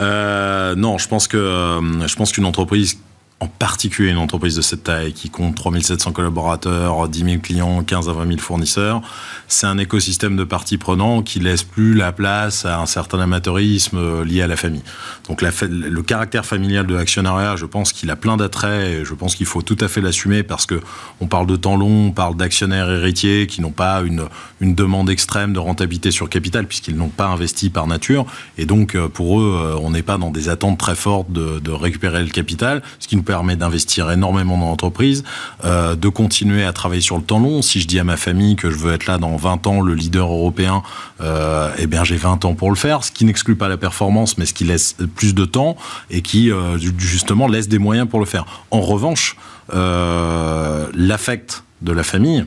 non, 0.00 0.96
je 0.96 1.08
pense 1.08 1.28
que 1.28 1.80
je 2.06 2.14
pense 2.16 2.32
qu'une 2.32 2.46
entreprise 2.46 2.96
particulier 3.46 4.10
une 4.10 4.18
entreprise 4.18 4.56
de 4.56 4.62
cette 4.62 4.84
taille 4.84 5.12
qui 5.12 5.30
compte 5.30 5.54
3700 5.54 6.12
collaborateurs, 6.12 7.08
10 7.08 7.24
000 7.24 7.40
clients, 7.42 7.82
15 7.82 8.08
à 8.08 8.12
20 8.12 8.26
000 8.26 8.38
fournisseurs, 8.38 9.02
c'est 9.48 9.66
un 9.66 9.78
écosystème 9.78 10.36
de 10.36 10.44
parties 10.44 10.78
prenantes 10.78 11.24
qui 11.24 11.40
laisse 11.40 11.62
plus 11.62 11.94
la 11.94 12.12
place 12.12 12.64
à 12.64 12.80
un 12.80 12.86
certain 12.86 13.20
amateurisme 13.20 13.98
euh, 13.98 14.24
lié 14.24 14.42
à 14.42 14.46
la 14.46 14.56
famille. 14.56 14.82
Donc 15.28 15.42
le 15.42 16.02
caractère 16.02 16.44
familial 16.44 16.86
de 16.86 16.94
l'actionnariat, 16.94 17.56
je 17.56 17.66
pense 17.66 17.92
qu'il 17.92 18.10
a 18.10 18.16
plein 18.16 18.36
d'attraits 18.36 18.88
et 18.88 19.04
je 19.04 19.14
pense 19.14 19.34
qu'il 19.34 19.46
faut 19.46 19.62
tout 19.62 19.76
à 19.80 19.88
fait 19.88 20.00
l'assumer 20.00 20.42
parce 20.42 20.66
que 20.66 20.80
on 21.20 21.26
parle 21.26 21.46
de 21.46 21.56
temps 21.56 21.76
long, 21.76 22.06
on 22.08 22.12
parle 22.12 22.36
d'actionnaires 22.36 22.90
héritiers 22.90 23.46
qui 23.46 23.60
n'ont 23.60 23.70
pas 23.70 24.02
une, 24.02 24.24
une 24.60 24.74
demande 24.74 25.10
extrême 25.10 25.52
de 25.52 25.58
rentabilité 25.58 26.10
sur 26.10 26.28
capital 26.28 26.66
puisqu'ils 26.66 26.96
n'ont 26.96 27.08
pas 27.08 27.26
investi 27.26 27.70
par 27.70 27.86
nature 27.86 28.26
et 28.58 28.66
donc 28.66 28.94
euh, 28.94 29.08
pour 29.08 29.40
eux, 29.40 29.60
euh, 29.60 29.76
on 29.80 29.90
n'est 29.90 30.02
pas 30.02 30.18
dans 30.18 30.30
des 30.30 30.48
attentes 30.48 30.78
très 30.78 30.94
fortes 30.94 31.30
de 31.30 31.70
récupérer 31.70 32.22
le 32.22 32.30
capital, 32.30 32.82
ce 32.98 33.08
qui 33.08 33.16
nous 33.16 33.22
permet 33.22 33.33
d'investir 33.42 34.10
énormément 34.10 34.56
dans 34.56 34.66
l'entreprise, 34.66 35.24
euh, 35.64 35.96
de 35.96 36.08
continuer 36.08 36.64
à 36.64 36.72
travailler 36.72 37.00
sur 37.00 37.16
le 37.16 37.22
temps 37.22 37.40
long. 37.40 37.62
Si 37.62 37.80
je 37.80 37.86
dis 37.86 37.98
à 37.98 38.04
ma 38.04 38.16
famille 38.16 38.56
que 38.56 38.70
je 38.70 38.76
veux 38.76 38.92
être 38.92 39.06
là 39.06 39.18
dans 39.18 39.36
20 39.36 39.66
ans, 39.66 39.80
le 39.80 39.94
leader 39.94 40.30
européen, 40.30 40.82
euh, 41.20 41.70
eh 41.78 41.86
bien 41.86 42.04
j'ai 42.04 42.16
20 42.16 42.44
ans 42.44 42.54
pour 42.54 42.70
le 42.70 42.76
faire, 42.76 43.02
ce 43.02 43.10
qui 43.10 43.24
n'exclut 43.24 43.56
pas 43.56 43.68
la 43.68 43.76
performance, 43.76 44.38
mais 44.38 44.46
ce 44.46 44.54
qui 44.54 44.64
laisse 44.64 44.96
plus 45.16 45.34
de 45.34 45.44
temps 45.44 45.76
et 46.10 46.22
qui 46.22 46.50
euh, 46.50 46.78
justement 46.98 47.48
laisse 47.48 47.68
des 47.68 47.78
moyens 47.78 48.08
pour 48.08 48.20
le 48.20 48.26
faire. 48.26 48.44
En 48.70 48.80
revanche, 48.80 49.36
l'affect 49.70 51.64
de 51.82 51.92
la 51.92 52.02
famille, 52.02 52.44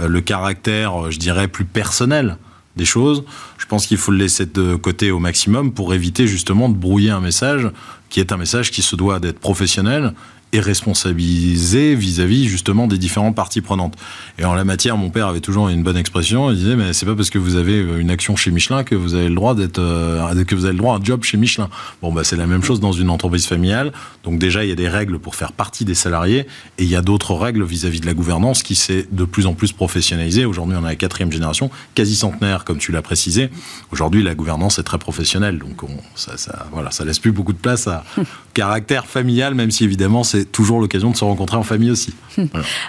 le 0.00 0.20
caractère, 0.20 1.10
je 1.10 1.18
dirais, 1.18 1.48
plus 1.48 1.64
personnel 1.64 2.36
des 2.76 2.84
choses, 2.84 3.24
je 3.56 3.66
pense 3.66 3.86
qu'il 3.86 3.98
faut 3.98 4.12
le 4.12 4.18
laisser 4.18 4.46
de 4.46 4.76
côté 4.76 5.10
au 5.10 5.18
maximum 5.18 5.72
pour 5.72 5.92
éviter 5.92 6.26
justement 6.26 6.70
de 6.70 6.74
brouiller 6.74 7.10
un 7.10 7.20
message 7.20 7.68
qui 8.08 8.20
est 8.20 8.32
un 8.32 8.36
message 8.36 8.70
qui 8.70 8.82
se 8.82 8.96
doit 8.96 9.20
d'être 9.20 9.38
professionnel 9.38 10.14
et 10.52 10.60
responsabiliser 10.60 11.94
vis-à-vis 11.94 12.48
justement 12.48 12.86
des 12.86 12.98
différentes 12.98 13.34
parties 13.34 13.60
prenantes. 13.60 13.94
Et 14.38 14.44
en 14.44 14.54
la 14.54 14.64
matière, 14.64 14.96
mon 14.96 15.10
père 15.10 15.26
avait 15.26 15.40
toujours 15.40 15.68
une 15.68 15.82
bonne 15.82 15.96
expression. 15.96 16.50
Il 16.50 16.56
disait 16.56 16.76
mais 16.76 16.92
c'est 16.92 17.06
pas 17.06 17.14
parce 17.14 17.30
que 17.30 17.38
vous 17.38 17.56
avez 17.56 17.78
une 17.98 18.10
action 18.10 18.34
chez 18.36 18.50
Michelin 18.50 18.82
que 18.82 18.94
vous 18.94 19.14
avez 19.14 19.28
le 19.28 19.34
droit 19.34 19.54
d'être 19.54 19.78
euh, 19.78 20.44
que 20.44 20.54
vous 20.54 20.64
avez 20.64 20.72
le 20.72 20.78
droit 20.78 20.94
à 20.94 20.98
un 20.98 21.04
job 21.04 21.22
chez 21.22 21.36
Michelin. 21.36 21.68
Bon 22.00 22.12
bah 22.12 22.24
c'est 22.24 22.36
la 22.36 22.46
même 22.46 22.62
chose 22.62 22.80
dans 22.80 22.92
une 22.92 23.10
entreprise 23.10 23.46
familiale. 23.46 23.92
Donc 24.24 24.38
déjà 24.38 24.64
il 24.64 24.68
y 24.68 24.72
a 24.72 24.76
des 24.76 24.88
règles 24.88 25.18
pour 25.18 25.34
faire 25.34 25.52
partie 25.52 25.84
des 25.84 25.94
salariés 25.94 26.46
et 26.78 26.84
il 26.84 26.88
y 26.88 26.96
a 26.96 27.02
d'autres 27.02 27.34
règles 27.34 27.64
vis-à-vis 27.64 28.00
de 28.00 28.06
la 28.06 28.14
gouvernance 28.14 28.62
qui 28.62 28.74
s'est 28.74 29.06
de 29.10 29.24
plus 29.24 29.46
en 29.46 29.54
plus 29.54 29.72
professionnalisée. 29.72 30.46
Aujourd'hui 30.46 30.76
on 30.80 30.84
a 30.84 30.88
la 30.88 30.96
quatrième 30.96 31.32
génération, 31.32 31.70
quasi 31.94 32.14
centenaire 32.14 32.64
comme 32.64 32.78
tu 32.78 32.92
l'as 32.92 33.02
précisé. 33.02 33.50
Aujourd'hui 33.90 34.22
la 34.22 34.34
gouvernance 34.34 34.78
est 34.78 34.84
très 34.84 34.98
professionnelle. 34.98 35.58
Donc 35.58 35.82
on, 35.82 35.90
ça, 36.14 36.38
ça 36.38 36.66
voilà 36.72 36.90
ça 36.90 37.04
laisse 37.04 37.18
plus 37.18 37.32
beaucoup 37.32 37.52
de 37.52 37.58
place 37.58 37.86
à 37.86 38.04
caractère 38.54 39.06
familial 39.06 39.54
même 39.54 39.70
si 39.70 39.84
évidemment 39.84 40.24
c'est 40.24 40.37
toujours 40.44 40.80
l'occasion 40.80 41.10
de 41.10 41.16
se 41.16 41.24
rencontrer 41.24 41.56
en 41.56 41.62
famille 41.62 41.90
aussi. 41.90 42.14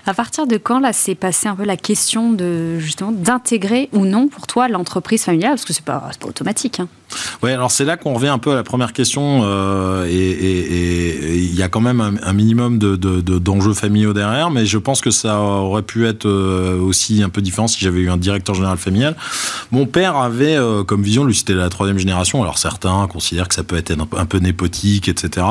À 0.06 0.13
partir 0.13 0.48
de 0.48 0.58
quand, 0.58 0.79
là, 0.79 0.94
s'est 0.94 1.15
passé 1.15 1.48
un 1.48 1.56
peu 1.56 1.65
la 1.65 1.77
question 1.77 2.32
de, 2.32 2.79
justement, 2.79 3.12
d'intégrer 3.12 3.89
ou 3.94 4.06
non 4.06 4.27
pour 4.27 4.48
toi 4.48 4.68
l'entreprise 4.68 5.24
familiale? 5.24 5.51
Parce 5.51 5.65
que 5.65 5.74
c'est 5.74 5.86
pas, 5.86 6.10
pas 6.20 6.27
automatique. 6.27 6.79
Hein. 6.79 6.88
Oui, 7.41 7.51
alors 7.51 7.71
c'est 7.71 7.85
là 7.85 7.97
qu'on 7.97 8.13
revient 8.13 8.27
un 8.27 8.37
peu 8.37 8.51
à 8.51 8.55
la 8.55 8.63
première 8.63 8.93
question, 8.93 9.41
euh, 9.43 10.05
et 10.09 11.37
il 11.37 11.55
y 11.55 11.63
a 11.63 11.69
quand 11.69 11.81
même 11.81 12.19
un, 12.21 12.33
minimum 12.33 12.77
de, 12.77 12.95
d'enjeux 13.39 13.73
familiaux 13.73 14.13
derrière, 14.13 14.51
mais 14.51 14.65
je 14.65 14.77
pense 14.77 15.01
que 15.01 15.11
ça 15.11 15.39
aurait 15.39 15.81
pu 15.81 16.07
être 16.07 16.25
euh, 16.25 16.79
aussi 16.79 17.23
un 17.23 17.29
peu 17.29 17.41
différent 17.41 17.67
si 17.67 17.79
j'avais 17.79 17.99
eu 18.01 18.09
un 18.09 18.17
directeur 18.17 18.55
général 18.55 18.77
familial. 18.77 19.15
Mon 19.71 19.85
père 19.85 20.15
avait 20.17 20.55
euh, 20.55 20.83
comme 20.83 21.01
vision, 21.01 21.23
lui 21.23 21.35
c'était 21.35 21.53
la 21.53 21.69
troisième 21.69 21.97
génération, 21.97 22.41
alors 22.41 22.57
certains 22.57 23.07
considèrent 23.07 23.47
que 23.47 23.55
ça 23.55 23.63
peut 23.63 23.77
être 23.77 23.91
un, 23.91 24.25
peu 24.25 24.37
népotique, 24.37 25.07
etc. 25.07 25.45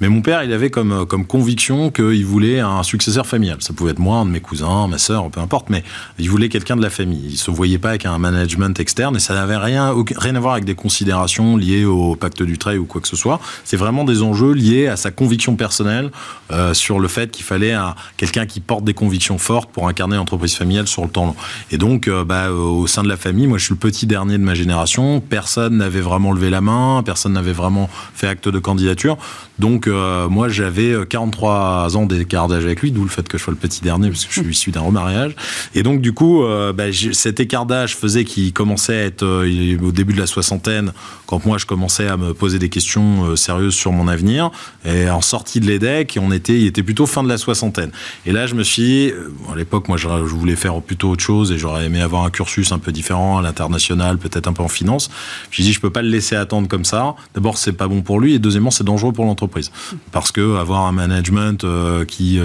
Mais 0.00 0.08
mon 0.08 0.22
père, 0.22 0.42
il 0.42 0.52
avait 0.52 0.70
comme, 0.70 1.06
conviction 1.26 1.90
qu'il 1.90 2.24
voulait 2.24 2.60
un 2.60 2.82
successeur 2.82 3.26
familial. 3.26 3.58
Ça 3.60 3.72
pouvait 3.72 3.92
être 3.92 3.98
moi, 3.98 4.18
un 4.18 4.26
de 4.26 4.30
mes 4.30 4.40
cousins, 4.40 4.88
ma 4.88 4.98
sœur, 4.98 5.30
peu 5.30 5.40
importe, 5.40 5.70
mais 5.70 5.84
il 6.18 6.30
voulait 6.30 6.48
quelqu'un 6.48 6.76
de 6.76 6.82
la 6.82 6.90
famille. 6.90 7.22
Il 7.30 7.36
se 7.36 7.50
voyait 7.50 7.78
pas 7.78 7.90
avec 7.90 8.06
un 8.06 8.18
management 8.18 8.78
externe, 8.78 9.16
et 9.16 9.20
ça 9.20 9.34
n'avait 9.34 9.56
rien, 9.56 9.88
à 9.88 10.40
voir 10.40 10.54
avec 10.54 10.64
des 10.64 10.74
considérations 10.94 11.56
liées 11.56 11.84
au 11.84 12.14
pacte 12.14 12.40
du 12.44 12.56
trait 12.56 12.76
ou 12.76 12.84
quoi 12.84 13.00
que 13.00 13.08
ce 13.08 13.16
soit. 13.16 13.40
C'est 13.64 13.76
vraiment 13.76 14.04
des 14.04 14.22
enjeux 14.22 14.52
liés 14.52 14.86
à 14.86 14.94
sa 14.94 15.10
conviction 15.10 15.56
personnelle 15.56 16.12
euh, 16.52 16.72
sur 16.72 17.00
le 17.00 17.08
fait 17.08 17.32
qu'il 17.32 17.44
fallait 17.44 17.74
quelqu'un 18.16 18.46
qui 18.46 18.60
porte 18.60 18.84
des 18.84 18.94
convictions 18.94 19.36
fortes 19.38 19.70
pour 19.72 19.88
incarner 19.88 20.14
l'entreprise 20.14 20.54
familiale 20.54 20.86
sur 20.86 21.02
le 21.02 21.08
temps 21.08 21.26
long. 21.26 21.36
Et 21.72 21.78
donc, 21.78 22.06
euh, 22.06 22.22
bah, 22.24 22.52
au 22.52 22.86
sein 22.86 23.02
de 23.02 23.08
la 23.08 23.16
famille, 23.16 23.48
moi 23.48 23.58
je 23.58 23.64
suis 23.64 23.74
le 23.74 23.78
petit 23.78 24.06
dernier 24.06 24.38
de 24.38 24.44
ma 24.44 24.54
génération, 24.54 25.20
personne 25.20 25.78
n'avait 25.78 26.00
vraiment 26.00 26.30
levé 26.30 26.48
la 26.48 26.60
main, 26.60 27.02
personne 27.04 27.32
n'avait 27.32 27.52
vraiment 27.52 27.90
fait 28.14 28.28
acte 28.28 28.48
de 28.48 28.58
candidature. 28.60 29.18
Donc 29.58 29.88
euh, 29.88 30.28
moi 30.28 30.48
j'avais 30.48 30.94
43 31.08 31.96
ans 31.96 32.06
d'écart 32.06 32.46
d'âge 32.46 32.64
avec 32.64 32.82
lui, 32.82 32.92
d'où 32.92 33.02
le 33.02 33.10
fait 33.10 33.26
que 33.26 33.36
je 33.36 33.42
sois 33.42 33.52
le 33.52 33.58
petit 33.58 33.82
dernier, 33.82 34.10
parce 34.10 34.26
que 34.26 34.32
je 34.32 34.42
suis 34.42 34.50
issu 34.50 34.70
d'un 34.70 34.82
remariage. 34.82 35.34
Et 35.74 35.82
donc 35.82 36.00
du 36.00 36.12
coup, 36.12 36.44
bah, 36.74 36.84
cet 37.12 37.40
écart 37.40 37.66
d'âge 37.66 37.96
faisait 37.96 38.24
qu'il 38.24 38.52
commençait 38.52 38.96
à 38.96 39.04
être 39.06 39.24
au 39.24 39.90
début 39.90 40.12
de 40.12 40.20
la 40.20 40.26
soixantaine 40.26 40.83
quand 41.26 41.44
moi 41.46 41.58
je 41.58 41.66
commençais 41.66 42.08
à 42.08 42.16
me 42.16 42.34
poser 42.34 42.58
des 42.58 42.68
questions 42.68 43.24
euh, 43.24 43.36
sérieuses 43.36 43.74
sur 43.74 43.92
mon 43.92 44.08
avenir. 44.08 44.50
Et 44.84 45.08
en 45.08 45.20
sortie 45.20 45.60
de 45.60 45.66
l'EDEC, 45.66 46.18
on 46.20 46.32
était, 46.32 46.58
il 46.60 46.66
était 46.66 46.82
plutôt 46.82 47.06
fin 47.06 47.22
de 47.22 47.28
la 47.28 47.38
soixantaine. 47.38 47.90
Et 48.26 48.32
là, 48.32 48.46
je 48.46 48.54
me 48.54 48.62
suis 48.62 48.82
dit, 48.82 49.10
euh, 49.10 49.32
à 49.52 49.56
l'époque, 49.56 49.88
moi 49.88 49.96
je, 49.96 50.08
voulais 50.08 50.56
faire 50.56 50.80
plutôt 50.82 51.10
autre 51.10 51.22
chose 51.22 51.52
et 51.52 51.58
j'aurais 51.58 51.86
aimé 51.86 52.00
avoir 52.00 52.24
un 52.24 52.30
cursus 52.30 52.72
un 52.72 52.78
peu 52.78 52.92
différent 52.92 53.38
à 53.38 53.42
l'international, 53.42 54.18
peut-être 54.18 54.46
un 54.46 54.52
peu 54.52 54.62
en 54.62 54.68
finance. 54.68 55.10
Me 55.58 55.62
dit, 55.62 55.72
je 55.72 55.80
peux 55.80 55.90
pas 55.90 56.02
le 56.02 56.08
laisser 56.08 56.36
attendre 56.36 56.68
comme 56.68 56.84
ça. 56.84 57.14
D'abord, 57.34 57.58
c'est 57.58 57.72
pas 57.72 57.88
bon 57.88 58.02
pour 58.02 58.20
lui 58.20 58.34
et 58.34 58.38
deuxièmement, 58.38 58.70
c'est 58.70 58.84
dangereux 58.84 59.12
pour 59.12 59.24
l'entreprise. 59.24 59.70
Parce 60.12 60.32
que 60.32 60.56
avoir 60.56 60.82
un 60.86 60.92
management 60.92 61.64
euh, 61.64 62.04
qui, 62.04 62.38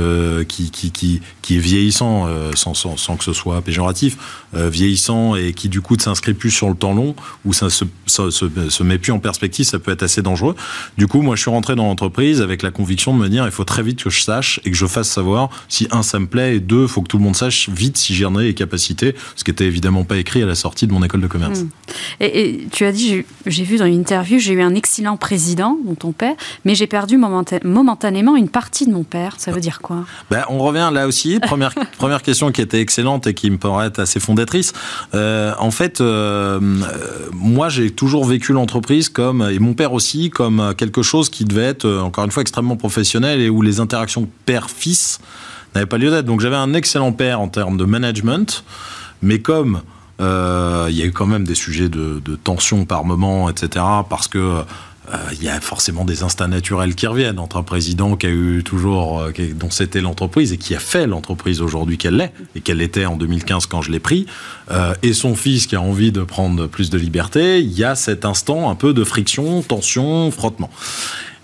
qui, 0.47 0.71
qui, 0.71 1.21
qui, 1.41 1.55
est 1.55 1.59
vieillissant, 1.59 2.27
sans, 2.55 3.17
que 3.17 3.23
ce 3.23 3.33
soit 3.33 3.61
péjoratif, 3.61 4.17
vieillissant 4.53 5.35
et 5.35 5.53
qui 5.53 5.69
du 5.69 5.81
coup 5.81 5.95
ne 5.95 6.01
s'inscrit 6.01 6.33
plus 6.33 6.51
sur 6.51 6.69
le 6.69 6.75
temps 6.75 6.93
long, 6.93 7.15
où 7.45 7.53
ça 7.53 7.69
se, 7.69 7.85
se, 8.31 8.83
met 8.83 8.97
plus 8.97 9.11
en 9.11 9.19
perspective, 9.19 9.65
ça 9.65 9.79
peut 9.79 9.91
être 9.91 10.03
assez 10.03 10.21
dangereux. 10.21 10.55
Du 10.97 11.07
coup, 11.07 11.21
moi, 11.21 11.35
je 11.35 11.41
suis 11.41 11.51
rentré 11.51 11.75
dans 11.75 11.85
l'entreprise 11.85 12.41
avec 12.41 12.61
la 12.61 12.71
conviction 12.71 13.13
de 13.13 13.19
me 13.19 13.29
dire, 13.29 13.45
il 13.45 13.51
faut 13.51 13.63
très 13.63 13.83
vite 13.83 14.03
que 14.03 14.09
je 14.09 14.21
sache 14.21 14.59
et 14.65 14.71
que 14.71 14.77
je 14.77 14.85
fasse 14.85 15.09
savoir 15.09 15.49
si 15.67 15.87
un, 15.91 16.03
ça 16.03 16.19
me 16.19 16.27
plaît, 16.27 16.55
et 16.55 16.59
deux, 16.59 16.83
il 16.83 16.87
faut 16.87 17.01
que 17.01 17.07
tout 17.07 17.17
le 17.17 17.23
monde 17.23 17.35
sache 17.35 17.69
vite 17.69 17.97
si 17.97 18.15
j'en 18.15 18.37
ai 18.39 18.45
les 18.45 18.53
capacités, 18.53 19.15
ce 19.35 19.43
qui 19.43 19.51
était 19.51 19.65
évidemment 19.65 20.03
pas 20.03 20.17
écrit 20.17 20.41
à 20.43 20.45
la 20.45 20.55
sortie 20.55 20.87
de 20.87 20.93
mon 20.93 21.03
école 21.03 21.21
de 21.21 21.27
commerce. 21.27 21.61
Hmm. 21.61 21.69
Et, 22.19 22.67
tu 22.71 22.85
as 22.85 22.91
dit, 22.91 23.23
j'ai 23.45 23.63
vu 23.63 23.77
dans 23.77 23.85
une 23.85 23.99
interview, 23.99 24.39
j'ai 24.39 24.53
eu 24.53 24.61
un 24.61 24.75
excellent 24.75 25.17
président, 25.17 25.77
dont 25.85 25.95
ton 25.95 26.11
père, 26.11 26.35
mais 26.65 26.75
j'ai 26.75 26.87
perdu 26.87 27.17
momentanément 27.17 28.35
une 28.35 28.49
partie 28.49 28.85
de 28.85 28.91
mon 28.91 29.03
père. 29.03 29.35
Ça 29.37 29.51
veut 29.51 29.61
dire 29.61 29.81
quoi? 29.81 30.05
Ben, 30.29 30.43
On 30.49 30.59
revient 30.59 30.89
là 30.93 31.07
aussi. 31.07 31.39
Première, 31.39 31.73
première 31.97 32.21
question 32.21 32.51
qui 32.51 32.61
était 32.61 32.81
excellente 32.81 33.27
et 33.27 33.33
qui 33.33 33.49
me 33.49 33.57
paraît 33.57 33.99
assez 33.99 34.19
fondatrice. 34.19 34.73
Euh, 35.13 35.53
en 35.59 35.71
fait, 35.71 36.01
euh, 36.01 36.59
moi, 37.33 37.69
j'ai 37.69 37.91
toujours 37.91 38.18
vécu 38.25 38.53
l'entreprise 38.53 39.09
comme, 39.09 39.47
et 39.51 39.59
mon 39.59 39.73
père 39.73 39.93
aussi, 39.93 40.29
comme 40.29 40.73
quelque 40.77 41.01
chose 41.01 41.29
qui 41.29 41.45
devait 41.45 41.63
être, 41.63 41.85
euh, 41.85 42.01
encore 42.01 42.25
une 42.25 42.31
fois, 42.31 42.41
extrêmement 42.41 42.75
professionnel 42.75 43.39
et 43.41 43.49
où 43.49 43.61
les 43.61 43.79
interactions 43.79 44.29
père-fils 44.45 45.19
n'avaient 45.73 45.87
pas 45.87 45.97
lieu 45.97 46.09
d'être. 46.09 46.25
Donc 46.25 46.41
j'avais 46.41 46.55
un 46.55 46.73
excellent 46.73 47.11
père 47.11 47.39
en 47.39 47.47
termes 47.47 47.77
de 47.77 47.85
management, 47.85 48.63
mais 49.21 49.39
comme 49.39 49.81
euh, 50.21 50.87
il 50.89 50.97
y 50.97 51.01
a 51.01 51.05
eu 51.05 51.11
quand 51.11 51.27
même 51.27 51.45
des 51.45 51.55
sujets 51.55 51.89
de, 51.89 52.21
de 52.23 52.35
tension 52.35 52.85
par 52.85 53.05
moment, 53.05 53.49
etc., 53.49 53.85
parce 54.09 54.27
que 54.27 54.63
il 55.33 55.43
y 55.43 55.49
a 55.49 55.59
forcément 55.59 56.05
des 56.05 56.23
instincts 56.23 56.47
naturels 56.47 56.95
qui 56.95 57.07
reviennent 57.07 57.39
entre 57.39 57.57
un 57.57 57.63
président 57.63 58.15
qui 58.15 58.27
a 58.27 58.29
eu 58.29 58.63
toujours, 58.63 59.21
euh, 59.21 59.31
dont 59.55 59.69
c'était 59.69 60.01
l'entreprise 60.01 60.53
et 60.53 60.57
qui 60.57 60.75
a 60.75 60.79
fait 60.79 61.07
l'entreprise 61.07 61.61
aujourd'hui 61.61 61.97
qu'elle 61.97 62.17
l'est 62.17 62.33
et 62.55 62.61
qu'elle 62.61 62.81
était 62.81 63.05
en 63.05 63.15
2015 63.15 63.65
quand 63.65 63.81
je 63.81 63.91
l'ai 63.91 63.99
pris, 63.99 64.25
euh, 64.71 64.93
et 65.03 65.13
son 65.13 65.35
fils 65.35 65.67
qui 65.67 65.75
a 65.75 65.81
envie 65.81 66.11
de 66.11 66.21
prendre 66.21 66.67
plus 66.67 66.89
de 66.89 66.97
liberté, 66.97 67.59
il 67.59 67.71
y 67.71 67.83
a 67.83 67.95
cet 67.95 68.25
instant 68.25 68.69
un 68.69 68.75
peu 68.75 68.93
de 68.93 69.03
friction, 69.03 69.61
tension, 69.61 70.31
frottement. 70.31 70.69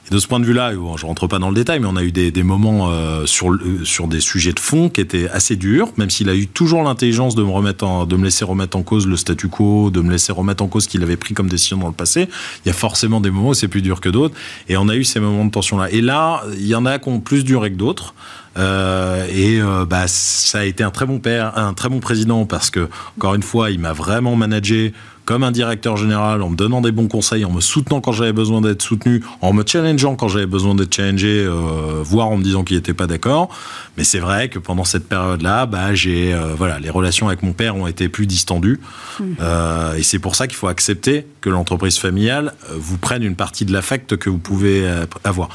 Et 0.07 0.13
de 0.13 0.19
ce 0.19 0.27
point 0.27 0.39
de 0.39 0.45
vue-là, 0.45 0.71
je 0.73 1.05
rentre 1.05 1.27
pas 1.27 1.39
dans 1.39 1.49
le 1.49 1.55
détail, 1.55 1.79
mais 1.79 1.87
on 1.87 1.95
a 1.95 2.03
eu 2.03 2.11
des, 2.11 2.43
moments 2.43 2.89
euh, 2.89 3.25
sur, 3.25 3.51
euh, 3.51 3.83
sur 3.83 4.07
des 4.07 4.19
sujets 4.19 4.53
de 4.53 4.59
fond 4.59 4.89
qui 4.89 5.01
étaient 5.01 5.27
assez 5.29 5.55
durs, 5.55 5.89
même 5.97 6.11
s'il 6.11 6.29
a 6.29 6.35
eu 6.35 6.45
toujours 6.47 6.83
l'intelligence 6.83 7.33
de 7.33 7.41
me 7.41 7.49
remettre 7.49 7.85
en, 7.85 8.05
de 8.05 8.15
me 8.15 8.25
laisser 8.25 8.45
remettre 8.45 8.77
en 8.77 8.83
cause 8.83 9.07
le 9.07 9.17
statu 9.17 9.47
quo, 9.47 9.89
de 9.89 10.01
me 10.01 10.11
laisser 10.11 10.31
remettre 10.31 10.63
en 10.63 10.67
cause 10.67 10.83
ce 10.83 10.89
qu'il 10.89 11.01
avait 11.01 11.17
pris 11.17 11.33
comme 11.33 11.49
décision 11.49 11.77
dans 11.77 11.87
le 11.87 11.93
passé. 11.93 12.29
Il 12.63 12.67
y 12.67 12.71
a 12.71 12.73
forcément 12.73 13.19
des 13.19 13.31
moments 13.31 13.49
où 13.49 13.53
c'est 13.55 13.67
plus 13.67 13.81
dur 13.81 13.99
que 13.99 14.09
d'autres, 14.09 14.35
et 14.69 14.77
on 14.77 14.89
a 14.89 14.95
eu 14.95 15.03
ces 15.03 15.19
moments 15.19 15.45
de 15.45 15.51
tension-là. 15.51 15.89
Et 15.91 16.01
là, 16.01 16.43
il 16.53 16.67
y 16.67 16.75
en 16.75 16.85
a 16.85 16.99
qui 16.99 17.09
ont 17.09 17.19
plus 17.19 17.43
duré 17.43 17.71
que 17.71 17.77
d'autres. 17.77 18.13
Euh, 18.57 19.25
et 19.27 19.59
bah, 19.85 20.07
ça 20.07 20.59
a 20.59 20.63
été 20.63 20.83
un 20.83 20.91
très 20.91 21.05
bon 21.05 21.19
père, 21.19 21.57
un 21.57 21.73
très 21.73 21.89
bon 21.89 21.99
président 21.99 22.45
parce 22.45 22.69
que 22.69 22.87
encore 23.17 23.35
une 23.35 23.43
fois, 23.43 23.69
il 23.69 23.79
m'a 23.79 23.91
vraiment 23.91 24.37
managé 24.37 24.93
comme 25.25 25.43
un 25.43 25.51
directeur 25.51 25.97
général, 25.97 26.41
en 26.41 26.49
me 26.49 26.55
donnant 26.55 26.81
des 26.81 26.91
bons 26.91 27.07
conseils, 27.07 27.45
en 27.45 27.51
me 27.51 27.61
soutenant 27.61 27.99
quand 27.99 28.11
j'avais 28.11 28.33
besoin 28.33 28.61
d'être 28.61 28.81
soutenu, 28.81 29.23
en 29.41 29.53
me 29.53 29.63
challengeant 29.65 30.15
quand 30.15 30.27
j'avais 30.27 30.45
besoin 30.45 30.75
d'être 30.75 30.93
challengé, 30.93 31.43
euh, 31.43 32.01
voire 32.03 32.29
en 32.29 32.37
me 32.37 32.43
disant 32.43 32.63
qu'il 32.63 32.77
n'était 32.77 32.93
pas 32.93 33.07
d'accord. 33.07 33.49
Mais 33.97 34.03
c'est 34.03 34.19
vrai 34.19 34.49
que 34.49 34.59
pendant 34.59 34.83
cette 34.83 35.09
période-là, 35.09 35.65
bah, 35.65 35.95
j'ai, 35.95 36.33
euh, 36.33 36.53
voilà, 36.55 36.79
les 36.79 36.89
relations 36.89 37.27
avec 37.27 37.41
mon 37.41 37.53
père 37.53 37.75
ont 37.75 37.87
été 37.87 38.07
plus 38.07 38.27
distendues. 38.27 38.79
Mmh. 39.19 39.23
Euh, 39.41 39.95
et 39.95 40.03
c'est 40.03 40.19
pour 40.19 40.35
ça 40.35 40.47
qu'il 40.47 40.57
faut 40.57 40.67
accepter 40.67 41.25
que 41.41 41.49
l'entreprise 41.49 41.97
familiale 41.97 42.53
vous 42.71 42.97
prenne 42.97 43.23
une 43.23 43.35
partie 43.35 43.65
de 43.65 43.73
l'affect 43.73 44.17
que 44.17 44.29
vous 44.29 44.37
pouvez 44.37 44.87
avoir. 45.23 45.49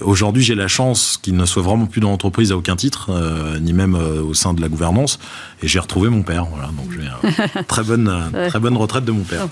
Aujourd'hui, 0.00 0.42
j'ai 0.42 0.56
la 0.56 0.66
chance 0.66 1.18
qu'il 1.22 1.36
ne 1.36 1.44
soit 1.44 1.62
vraiment 1.62 1.86
plus 1.86 2.00
dans 2.00 2.10
l'entreprise 2.10 2.50
à 2.50 2.56
aucun 2.56 2.74
titre, 2.74 3.10
euh, 3.10 3.60
ni 3.60 3.72
même 3.72 3.94
euh, 3.94 4.22
au 4.22 4.34
sein 4.34 4.52
de 4.52 4.60
la 4.60 4.68
gouvernance. 4.68 5.20
Et 5.62 5.68
j'ai 5.68 5.78
retrouvé 5.78 6.08
mon 6.08 6.22
père. 6.22 6.46
Voilà, 6.46 6.68
donc 6.68 6.90
j'ai 6.92 7.06
une 7.06 7.64
très 7.68 7.84
bonne, 7.84 8.30
très 8.48 8.58
bonne 8.58 8.76
retraite 8.76 9.04
de 9.04 9.12
mon 9.12 9.22
père. 9.22 9.46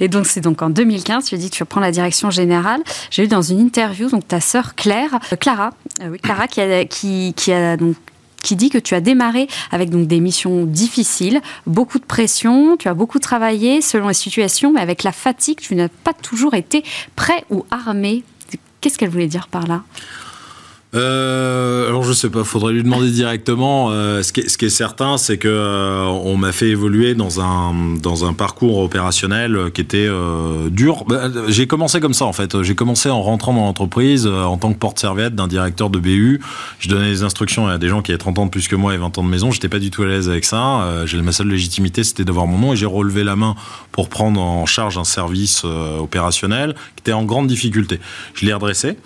Et 0.00 0.08
donc 0.08 0.26
c'est 0.26 0.40
donc 0.40 0.60
en 0.62 0.70
2015, 0.70 1.26
tu 1.26 1.34
as 1.36 1.38
dit 1.38 1.50
que 1.50 1.54
tu 1.54 1.62
reprends 1.62 1.80
la 1.80 1.92
direction 1.92 2.30
générale. 2.30 2.80
J'ai 3.10 3.24
eu 3.24 3.28
dans 3.28 3.42
une 3.42 3.60
interview 3.60 4.08
donc 4.08 4.26
ta 4.26 4.40
sœur 4.40 4.74
Claire, 4.74 5.18
euh, 5.32 5.36
Clara, 5.36 5.70
oui, 6.10 6.18
Clara 6.18 6.48
qui 6.48 6.60
a, 6.60 6.84
qui, 6.84 7.32
qui 7.36 7.52
a 7.52 7.76
donc 7.76 7.94
qui 8.42 8.56
dit 8.56 8.70
que 8.70 8.78
tu 8.78 8.94
as 8.94 9.00
démarré 9.00 9.48
avec 9.70 9.90
donc 9.90 10.06
des 10.06 10.18
missions 10.18 10.64
difficiles, 10.64 11.40
beaucoup 11.66 11.98
de 11.98 12.04
pression, 12.04 12.76
tu 12.78 12.88
as 12.88 12.94
beaucoup 12.94 13.18
travaillé 13.18 13.82
selon 13.82 14.08
les 14.08 14.14
situations, 14.14 14.72
mais 14.72 14.80
avec 14.80 15.02
la 15.02 15.12
fatigue, 15.12 15.60
tu 15.60 15.74
n'as 15.74 15.88
pas 15.88 16.14
toujours 16.14 16.54
été 16.54 16.82
prêt 17.16 17.44
ou 17.50 17.66
armé 17.70 18.24
Qu'est-ce 18.80 18.98
qu'elle 18.98 19.10
voulait 19.10 19.26
dire 19.26 19.48
par 19.48 19.66
là? 19.66 19.82
Euh, 20.92 21.88
alors 21.88 22.02
je 22.02 22.12
sais 22.12 22.30
pas, 22.30 22.42
faudrait 22.42 22.72
lui 22.72 22.82
demander 22.82 23.10
directement. 23.10 23.90
Euh, 23.90 24.24
ce, 24.24 24.32
qui 24.32 24.40
est, 24.40 24.48
ce, 24.48 24.58
qui 24.58 24.64
est, 24.64 24.70
certain, 24.70 25.18
c'est 25.18 25.38
que 25.38 25.46
euh, 25.46 26.04
on 26.04 26.36
m'a 26.36 26.50
fait 26.50 26.68
évoluer 26.68 27.14
dans 27.14 27.40
un 27.40 27.74
dans 28.02 28.24
un 28.24 28.32
parcours 28.32 28.78
opérationnel 28.78 29.70
qui 29.72 29.80
était 29.80 30.08
euh, 30.08 30.68
dur. 30.68 31.04
Bah, 31.06 31.28
j'ai 31.46 31.68
commencé 31.68 32.00
comme 32.00 32.14
ça 32.14 32.24
en 32.24 32.32
fait. 32.32 32.60
J'ai 32.62 32.74
commencé 32.74 33.08
en 33.08 33.22
rentrant 33.22 33.54
dans 33.54 33.60
l'entreprise 33.60 34.26
euh, 34.26 34.42
en 34.42 34.56
tant 34.56 34.72
que 34.72 34.78
porte-serviette 34.78 35.36
d'un 35.36 35.46
directeur 35.46 35.90
de 35.90 36.00
BU. 36.00 36.40
Je 36.80 36.88
donnais 36.88 37.10
des 37.10 37.22
instructions 37.22 37.68
à 37.68 37.78
des 37.78 37.88
gens 37.88 38.02
qui 38.02 38.10
avaient 38.10 38.18
30 38.18 38.40
ans 38.40 38.46
de 38.46 38.50
plus 38.50 38.66
que 38.66 38.74
moi 38.76 38.92
et 38.92 38.98
20 38.98 39.16
ans 39.18 39.22
de 39.22 39.28
maison. 39.28 39.52
J'étais 39.52 39.68
pas 39.68 39.78
du 39.78 39.90
tout 39.90 40.02
à 40.02 40.06
l'aise 40.06 40.28
avec 40.28 40.44
ça. 40.44 41.04
j'ai 41.06 41.20
ma 41.20 41.32
seule 41.32 41.48
légitimité, 41.48 42.02
c'était 42.02 42.24
d'avoir 42.24 42.46
mon 42.46 42.58
nom 42.58 42.72
et 42.72 42.76
j'ai 42.76 42.86
relevé 42.86 43.22
la 43.22 43.36
main 43.36 43.54
pour 43.92 44.08
prendre 44.08 44.40
en 44.40 44.66
charge 44.66 44.98
un 44.98 45.04
service 45.04 45.64
opérationnel 45.64 46.74
qui 46.96 47.02
était 47.02 47.12
en 47.12 47.24
grande 47.24 47.46
difficulté. 47.46 48.00
Je 48.34 48.46
l'ai 48.46 48.52
redressé. 48.54 48.96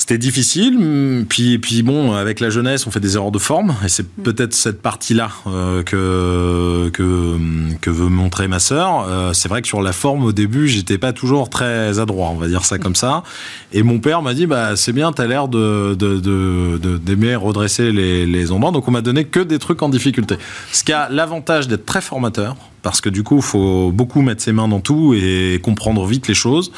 C'était 0.00 0.16
difficile, 0.16 1.26
puis, 1.28 1.58
puis 1.58 1.82
bon, 1.82 2.14
avec 2.14 2.40
la 2.40 2.48
jeunesse, 2.48 2.86
on 2.86 2.90
fait 2.90 3.00
des 3.00 3.16
erreurs 3.16 3.30
de 3.30 3.38
forme, 3.38 3.76
et 3.84 3.90
c'est 3.90 4.04
mm. 4.04 4.22
peut-être 4.22 4.54
cette 4.54 4.80
partie-là 4.80 5.28
euh, 5.46 5.82
que, 5.82 6.88
que, 6.88 7.36
que 7.82 7.90
veut 7.90 8.08
montrer 8.08 8.48
ma 8.48 8.60
sœur. 8.60 9.04
Euh, 9.06 9.34
c'est 9.34 9.50
vrai 9.50 9.60
que 9.60 9.68
sur 9.68 9.82
la 9.82 9.92
forme, 9.92 10.24
au 10.24 10.32
début, 10.32 10.68
j'étais 10.68 10.96
pas 10.96 11.12
toujours 11.12 11.50
très 11.50 11.98
adroit, 11.98 12.30
on 12.30 12.36
va 12.36 12.48
dire 12.48 12.64
ça 12.64 12.78
comme 12.78 12.94
ça. 12.94 13.24
Et 13.74 13.82
mon 13.82 13.98
père 13.98 14.22
m'a 14.22 14.32
dit, 14.32 14.46
bah, 14.46 14.74
c'est 14.74 14.94
bien, 14.94 15.12
t'as 15.12 15.26
l'air 15.26 15.48
de, 15.48 15.94
d'aimer 16.96 17.34
redresser 17.34 17.92
les, 17.92 18.24
les 18.24 18.52
endroits, 18.52 18.72
donc 18.72 18.88
on 18.88 18.92
m'a 18.92 19.02
donné 19.02 19.26
que 19.26 19.40
des 19.40 19.58
trucs 19.58 19.82
en 19.82 19.90
difficulté. 19.90 20.36
Ce 20.72 20.82
qui 20.82 20.94
a 20.94 21.10
l'avantage 21.10 21.68
d'être 21.68 21.84
très 21.84 22.00
formateur, 22.00 22.56
parce 22.82 23.00
que 23.00 23.08
du 23.08 23.22
coup, 23.22 23.36
il 23.36 23.42
faut 23.42 23.92
beaucoup 23.92 24.22
mettre 24.22 24.42
ses 24.42 24.52
mains 24.52 24.68
dans 24.68 24.80
tout 24.80 25.14
et 25.14 25.60
comprendre 25.62 26.06
vite 26.06 26.28
les 26.28 26.34
choses. 26.34 26.72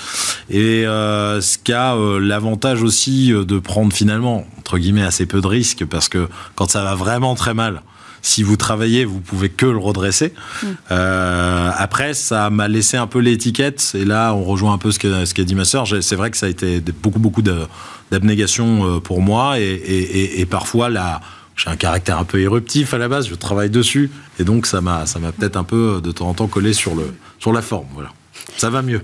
Et 0.50 0.86
euh, 0.86 1.40
ce 1.40 1.58
qui 1.58 1.72
a 1.72 1.94
euh, 1.94 2.18
l'avantage 2.18 2.82
aussi 2.82 3.32
euh, 3.32 3.44
de 3.44 3.58
prendre 3.58 3.92
finalement, 3.92 4.44
entre 4.58 4.78
guillemets, 4.78 5.02
assez 5.02 5.26
peu 5.26 5.40
de 5.40 5.46
risques, 5.46 5.84
parce 5.84 6.08
que 6.08 6.28
quand 6.54 6.70
ça 6.70 6.82
va 6.82 6.94
vraiment 6.94 7.34
très 7.34 7.54
mal, 7.54 7.82
si 8.24 8.42
vous 8.44 8.56
travaillez, 8.56 9.04
vous 9.04 9.20
pouvez 9.20 9.48
que 9.48 9.66
le 9.66 9.78
redresser. 9.78 10.32
Mm. 10.62 10.66
Euh, 10.92 11.70
après, 11.76 12.14
ça 12.14 12.50
m'a 12.50 12.68
laissé 12.68 12.96
un 12.96 13.06
peu 13.06 13.18
l'étiquette, 13.18 13.92
et 13.94 14.04
là, 14.04 14.32
on 14.34 14.44
rejoint 14.44 14.72
un 14.72 14.78
peu 14.78 14.92
ce 14.92 14.98
qu'a 14.98 15.26
ce 15.26 15.40
dit 15.42 15.54
ma 15.54 15.64
sœur. 15.64 15.86
C'est 16.00 16.16
vrai 16.16 16.30
que 16.30 16.36
ça 16.36 16.46
a 16.46 16.48
été 16.48 16.80
beaucoup, 17.02 17.18
beaucoup 17.18 17.42
d'abnégation 17.42 19.00
pour 19.00 19.22
moi, 19.22 19.58
et, 19.58 19.64
et, 19.64 20.40
et 20.40 20.46
parfois, 20.46 20.88
la 20.88 21.20
j'ai 21.62 21.70
un 21.70 21.76
caractère 21.76 22.18
un 22.18 22.24
peu 22.24 22.40
éruptif 22.40 22.92
à 22.92 22.98
la 22.98 23.08
base, 23.08 23.28
je 23.28 23.34
travaille 23.34 23.70
dessus, 23.70 24.10
et 24.40 24.44
donc 24.44 24.66
ça 24.66 24.80
m'a, 24.80 25.06
ça 25.06 25.18
m'a 25.18 25.30
peut-être 25.30 25.56
un 25.56 25.64
peu 25.64 26.00
de 26.02 26.10
temps 26.10 26.28
en 26.28 26.34
temps 26.34 26.48
collé 26.48 26.72
sur, 26.72 26.94
le, 26.94 27.14
sur 27.38 27.52
la 27.52 27.62
forme. 27.62 27.86
Voilà. 27.94 28.10
Ça 28.56 28.70
va 28.70 28.82
mieux. 28.82 29.02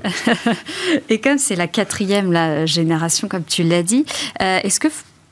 et 1.09 1.21
comme 1.21 1.38
c'est 1.38 1.55
la 1.55 1.69
quatrième 1.69 2.33
la 2.33 2.67
génération, 2.67 3.29
comme 3.29 3.45
tu 3.45 3.62
l'as 3.62 3.83
dit, 3.83 4.05
euh, 4.43 4.59
est-ce 4.62 4.81
que 4.81 4.88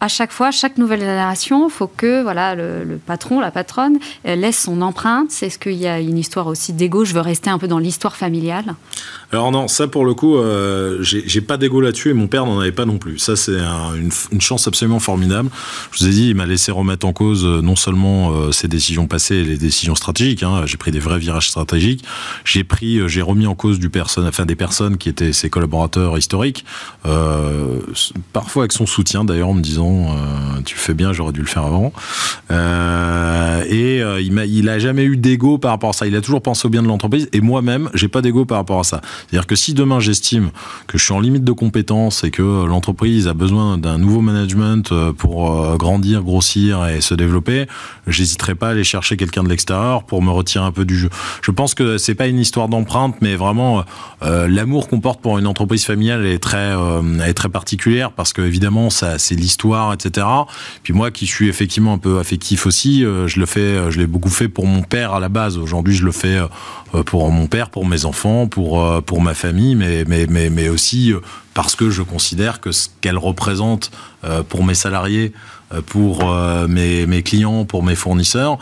à 0.07 0.09
chaque 0.09 0.31
fois, 0.31 0.53
chaque 0.53 0.79
nouvelle 0.79 1.01
génération, 1.01 1.67
il 1.67 1.73
faut 1.73 1.89
que 1.89 2.23
voilà, 2.23 2.55
le, 2.55 2.97
patron, 3.05 3.41
la 3.41 3.51
patronne 3.51 3.99
euh, 4.25 4.37
laisse 4.37 4.63
son 4.63 4.81
empreinte. 4.81 5.31
Est-ce 5.43 5.59
qu'il 5.59 5.73
y 5.73 5.89
a 5.89 5.99
une 5.99 6.17
histoire 6.17 6.47
aussi 6.47 6.73
d'ego 6.73 7.05
Je 7.05 7.13
veux 7.13 7.21
rester 7.21 7.51
un 7.51 7.59
peu 7.59 7.67
dans 7.67 7.81
l'histoire 7.81 8.15
familiale. 8.15 8.77
Alors 9.33 9.51
non, 9.51 9.67
ça 9.67 9.89
pour 9.89 10.05
le 10.05 10.15
coup, 10.15 10.37
euh, 10.37 10.99
j'ai 11.03 11.41
pas 11.41 11.57
d'ego 11.57 11.81
là-dessus 11.81 12.11
et 12.11 12.15
mon 12.15 12.29
père 12.29 12.47
n'en 12.47 12.61
avait 12.61 12.73
pas 12.73 12.85
non 12.85 12.99
plus. 12.99 13.19
Ça 13.19 13.35
c'est 13.35 13.59
une, 13.59 14.41
chance 14.41 14.69
absolument 14.69 15.01
formidable. 15.01 15.51
Je 15.91 15.99
vous 15.99 16.11
ai 16.11 16.13
dit, 16.13 16.29
il 16.29 16.37
m'a 16.37 16.47
laissé 16.47 16.71
remettre 16.71 17.07
en 17.07 17.13
cause 17.13 17.45
euh, 17.45 17.61
non 17.61 17.75
seulement 17.75 18.31
euh, 18.31 18.53
ses 18.53 18.69
décisions 18.69 19.09
passées 19.09 19.37
et 19.37 19.45
les 19.45 19.57
décisions 19.57 19.97
stratégiques. 19.97 20.45
Hein, 20.45 20.63
j'ai 20.67 20.77
pris 20.77 20.93
des 20.93 21.01
vrais 21.01 21.19
virages 21.19 21.51
stratégiques. 21.51 22.05
J'ai 22.45 22.63
pris, 22.63 23.01
j'ai 23.09 23.23
remis 23.23 23.49
en 23.49 23.57
cause 23.57 23.81
du 23.81 23.91
personne, 23.91 24.27
enfin 24.27 24.47
des 24.47 24.55
personnes 24.55 24.97
qui 24.97 25.09
étaient 25.09 25.33
ses 25.33 25.51
collaborateurs 25.51 26.17
historiques, 26.17 26.65
parfois 28.33 28.63
avec 28.63 28.73
son 28.73 28.87
soutien 28.87 29.25
d'ailleurs 29.25 29.49
en 29.49 29.55
me 29.55 29.63
disant 29.63 29.96
tu 30.65 30.77
fais 30.77 30.95
bien, 30.95 31.13
j'aurais 31.13 31.33
dû 31.33 31.41
le 31.41 31.47
faire 31.47 31.65
avant. 31.65 31.93
et 32.51 34.03
il 34.21 34.33
m'a, 34.33 34.45
il 34.45 34.69
a 34.69 34.79
jamais 34.79 35.05
eu 35.05 35.17
d'ego 35.17 35.59
par 35.59 35.71
rapport 35.71 35.91
à 35.91 35.93
ça. 35.93 36.07
Il 36.07 36.17
a 36.17 36.21
toujours 36.21 36.43
pensé 36.43 36.67
au 36.67 36.71
bien 36.71 36.83
de 36.83 36.89
l'entreprise 36.89 37.29
et 37.33 37.41
moi-même, 37.41 37.91
j'ai 37.95 38.09
pas 38.09 38.23
d'ego 38.23 38.45
par 38.45 38.59
rapport 38.59 38.81
à 38.81 38.85
ça. 38.85 39.01
C'est-à-dire 39.29 39.47
que 39.47 39.57
si 39.57 39.75
demain 39.75 40.01
j'estime 40.01 40.51
que 40.87 40.99
je 40.99 41.05
suis 41.05 41.13
en 41.13 41.21
limite 41.21 41.45
de 41.45 41.53
compétences 41.53 42.25
et 42.25 42.31
que 42.31 42.43
l'entreprise 42.67 43.29
a 43.29 43.35
besoin 43.35 43.79
d'un 43.79 43.99
nouveau 43.99 44.21
management 44.21 44.91
euh, 44.93 45.13
pour 45.13 45.53
euh, 45.53 45.77
grandir, 45.77 46.23
grossir 46.23 46.87
et 46.87 47.01
se 47.01 47.15
développer, 47.15 47.67
j'hésiterai 48.07 48.55
pas 48.55 48.69
à 48.69 48.71
aller 48.71 48.85
chercher 48.85 49.17
quelqu'un 49.17 49.43
de 49.43 49.49
l'extérieur 49.49 50.05
pour 50.05 50.23
me 50.23 50.31
retirer 50.31 50.65
un 50.65 50.73
peu 50.73 50.85
du 50.85 50.97
jeu. 50.97 51.11
Je 51.43 51.51
pense 51.51 51.75
que 51.75 51.99
c'est 51.99 52.15
pas 52.15 52.27
une 52.27 52.39
histoire 52.39 52.69
d'empreinte, 52.69 53.17
mais 53.21 53.37
vraiment 53.37 53.85
euh, 54.23 54.49
l'amour 54.49 54.89
qu'on 54.89 55.01
porte 55.01 55.21
pour 55.21 55.39
une 55.39 55.47
entreprise 55.47 55.85
familiale 55.85 56.25
est 56.27 56.39
très 56.39 56.75
est 57.25 57.35
très 57.35 57.49
particulière 57.49 58.13
parce 58.13 58.33
que 58.33 58.43
évidemment 58.43 58.91
c'est 58.91 59.35
l'histoire, 59.35 59.76
etc. 59.93 60.27
Puis 60.83 60.93
moi 60.93 61.11
qui 61.11 61.27
suis 61.27 61.49
effectivement 61.49 61.95
un 61.95 61.99
peu 61.99 62.19
affectif 62.19 62.67
aussi, 62.67 63.01
je 63.01 63.41
le 63.41 63.47
fais, 63.47 63.91
je 63.91 63.99
l'ai 63.99 64.07
beaucoup 64.07 64.29
fait 64.29 64.49
pour 64.49 64.67
mon 64.67 64.83
père 64.83 65.13
à 65.13 65.21
la 65.21 65.29
base. 65.29 65.59
Aujourd'hui 65.59 65.95
je 65.95 66.05
le 66.05 66.13
fais 66.13 66.39
pour 67.05 67.31
mon 67.31 67.47
père, 67.47 67.71
pour 67.71 67.87
mes 67.87 68.05
enfants, 68.05 68.47
pour 68.47 69.03
pour 69.05 69.21
ma 69.21 69.35
famille, 69.35 69.75
mais, 69.75 70.05
mais, 70.07 70.27
mais, 70.29 70.51
mais 70.51 70.69
aussi 70.69 71.13
euh, 71.13 71.21
parce 71.57 71.75
que 71.75 71.89
je 71.89 72.03
considère 72.03 72.61
que 72.61 72.71
ce 72.71 72.89
qu'elle 73.01 73.17
représente 73.17 73.91
euh, 74.25 74.43
pour 74.43 74.63
mes 74.63 74.75
salariés, 74.75 75.33
euh, 75.73 75.81
pour 75.81 76.23
mes, 76.69 77.07
mes, 77.07 77.23
clients, 77.23 77.65
pour 77.65 77.83
mes 77.83 77.95
fournisseurs, 77.95 78.59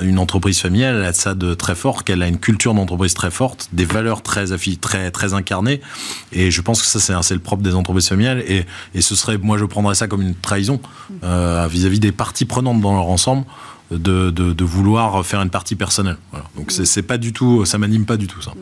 une 0.00 0.20
entreprise 0.20 0.60
familiale, 0.60 0.98
elle 0.98 1.04
a 1.04 1.12
ça 1.12 1.34
de 1.34 1.52
très 1.54 1.74
fort, 1.74 2.04
qu'elle 2.04 2.22
a 2.22 2.28
une 2.28 2.38
culture 2.38 2.74
d'entreprise 2.74 3.12
très 3.14 3.32
forte, 3.32 3.68
des 3.72 3.84
valeurs 3.84 4.22
très, 4.22 4.46
très, 4.80 5.10
très 5.10 5.34
incarnées. 5.34 5.80
Et 6.30 6.52
je 6.52 6.60
pense 6.62 6.80
que 6.80 6.86
ça, 6.86 7.22
c'est 7.22 7.34
le 7.34 7.40
propre 7.40 7.64
des 7.64 7.74
entreprises 7.74 8.08
familiales. 8.08 8.44
Et, 8.46 8.66
et 8.94 9.00
ce 9.00 9.16
serait, 9.16 9.36
moi, 9.36 9.58
je 9.58 9.64
prendrais 9.64 9.96
ça 9.96 10.06
comme 10.06 10.22
une 10.22 10.36
trahison 10.36 10.80
vis-à-vis 11.22 11.98
des 11.98 12.12
parties 12.12 12.44
prenantes 12.44 12.80
dans 12.80 12.94
leur 12.94 13.08
ensemble. 13.08 13.44
De, 13.90 14.30
de, 14.30 14.54
de, 14.54 14.64
vouloir 14.64 15.22
faire 15.26 15.42
une 15.42 15.50
partie 15.50 15.76
personnelle. 15.76 16.16
Voilà. 16.30 16.46
Donc 16.56 16.70
c'est 16.72 17.02
pas 17.02 17.18
du 17.18 17.34
tout, 17.34 17.66
ça 17.66 17.76
m'anime 17.76 18.06
pas 18.06 18.16
du 18.16 18.26
tout 18.26 18.40
ça. 18.40 18.52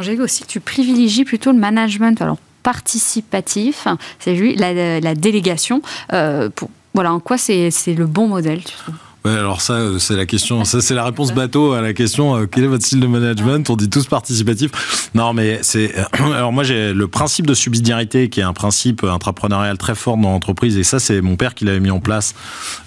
J'ai 0.00 0.16
vu 0.16 0.22
aussi 0.22 0.42
que 0.42 0.48
tu 0.48 0.60
privilégies 0.60 1.24
plutôt 1.24 1.50
le 1.50 1.58
management 1.58 2.20
alors, 2.20 2.36
participatif, 2.62 3.86
c'est 4.18 4.34
lui, 4.34 4.54
la, 4.56 5.00
la, 5.00 5.14
délégation. 5.14 5.82
Euh, 6.12 6.48
voilà, 6.94 7.12
en 7.12 7.20
quoi 7.20 7.38
c'est 7.38 7.70
le 7.86 8.06
bon 8.06 8.28
modèle, 8.28 8.62
tu 8.64 8.74
alors 9.22 9.60
ça, 9.60 9.74
euh, 9.74 9.98
c'est 9.98 10.16
la 10.16 10.24
question. 10.24 10.64
Ça, 10.64 10.80
c'est 10.80 10.94
la 10.94 11.04
réponse 11.04 11.34
bateau 11.34 11.72
à 11.72 11.82
la 11.82 11.92
question 11.92 12.36
euh, 12.36 12.46
quel 12.46 12.64
est 12.64 12.68
votre 12.68 12.84
style 12.84 13.00
de 13.00 13.06
management? 13.06 13.68
On 13.68 13.76
dit 13.76 13.90
tous 13.90 14.06
participatif. 14.06 15.10
Non, 15.14 15.34
mais 15.34 15.58
c'est. 15.60 15.94
Alors 16.34 16.52
moi, 16.52 16.64
j'ai 16.64 16.94
le 16.94 17.06
principe 17.06 17.46
de 17.46 17.52
subsidiarité 17.52 18.30
qui 18.30 18.40
est 18.40 18.44
un 18.44 18.54
principe 18.54 19.04
intrapreneurial 19.04 19.76
très 19.76 19.94
fort 19.94 20.16
dans 20.16 20.30
l'entreprise, 20.30 20.78
et 20.78 20.84
ça, 20.84 20.98
c'est 20.98 21.20
mon 21.20 21.36
père 21.36 21.54
qui 21.54 21.66
l'avait 21.66 21.80
mis 21.80 21.90
en 21.90 22.00
place, 22.00 22.34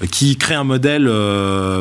qui 0.10 0.36
crée 0.38 0.56
un 0.56 0.64
modèle 0.64 1.08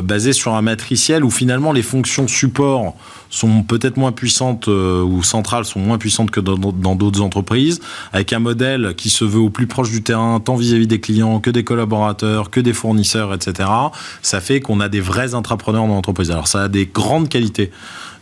basé 0.02 0.34
sur 0.34 0.54
un 0.54 0.62
matriciel 0.62 1.24
où 1.24 1.30
finalement 1.30 1.72
les 1.72 1.82
fonctions 1.82 2.28
support 2.28 2.94
sont 3.32 3.62
peut-être 3.62 3.96
moins 3.96 4.12
puissantes 4.12 4.68
euh, 4.68 5.02
ou 5.02 5.22
centrales 5.22 5.64
sont 5.64 5.80
moins 5.80 5.98
puissantes 5.98 6.30
que 6.30 6.38
dans 6.38 6.94
d'autres 6.94 7.22
entreprises, 7.22 7.80
avec 8.12 8.32
un 8.32 8.38
modèle 8.38 8.94
qui 8.96 9.08
se 9.10 9.24
veut 9.24 9.40
au 9.40 9.50
plus 9.50 9.66
proche 9.66 9.90
du 9.90 10.02
terrain, 10.02 10.38
tant 10.38 10.54
vis-à-vis 10.54 10.86
des 10.86 11.00
clients 11.00 11.40
que 11.40 11.50
des 11.50 11.64
collaborateurs, 11.64 12.50
que 12.50 12.60
des 12.60 12.74
fournisseurs, 12.74 13.32
etc. 13.32 13.68
Ça 14.20 14.40
fait 14.40 14.60
qu'on 14.60 14.80
a 14.80 14.88
des 14.88 15.00
vrais 15.00 15.34
intrapreneurs 15.34 15.86
dans 15.86 15.94
l'entreprise. 15.94 16.30
Alors 16.30 16.46
ça 16.46 16.64
a 16.64 16.68
des 16.68 16.86
grandes 16.86 17.30
qualités 17.30 17.70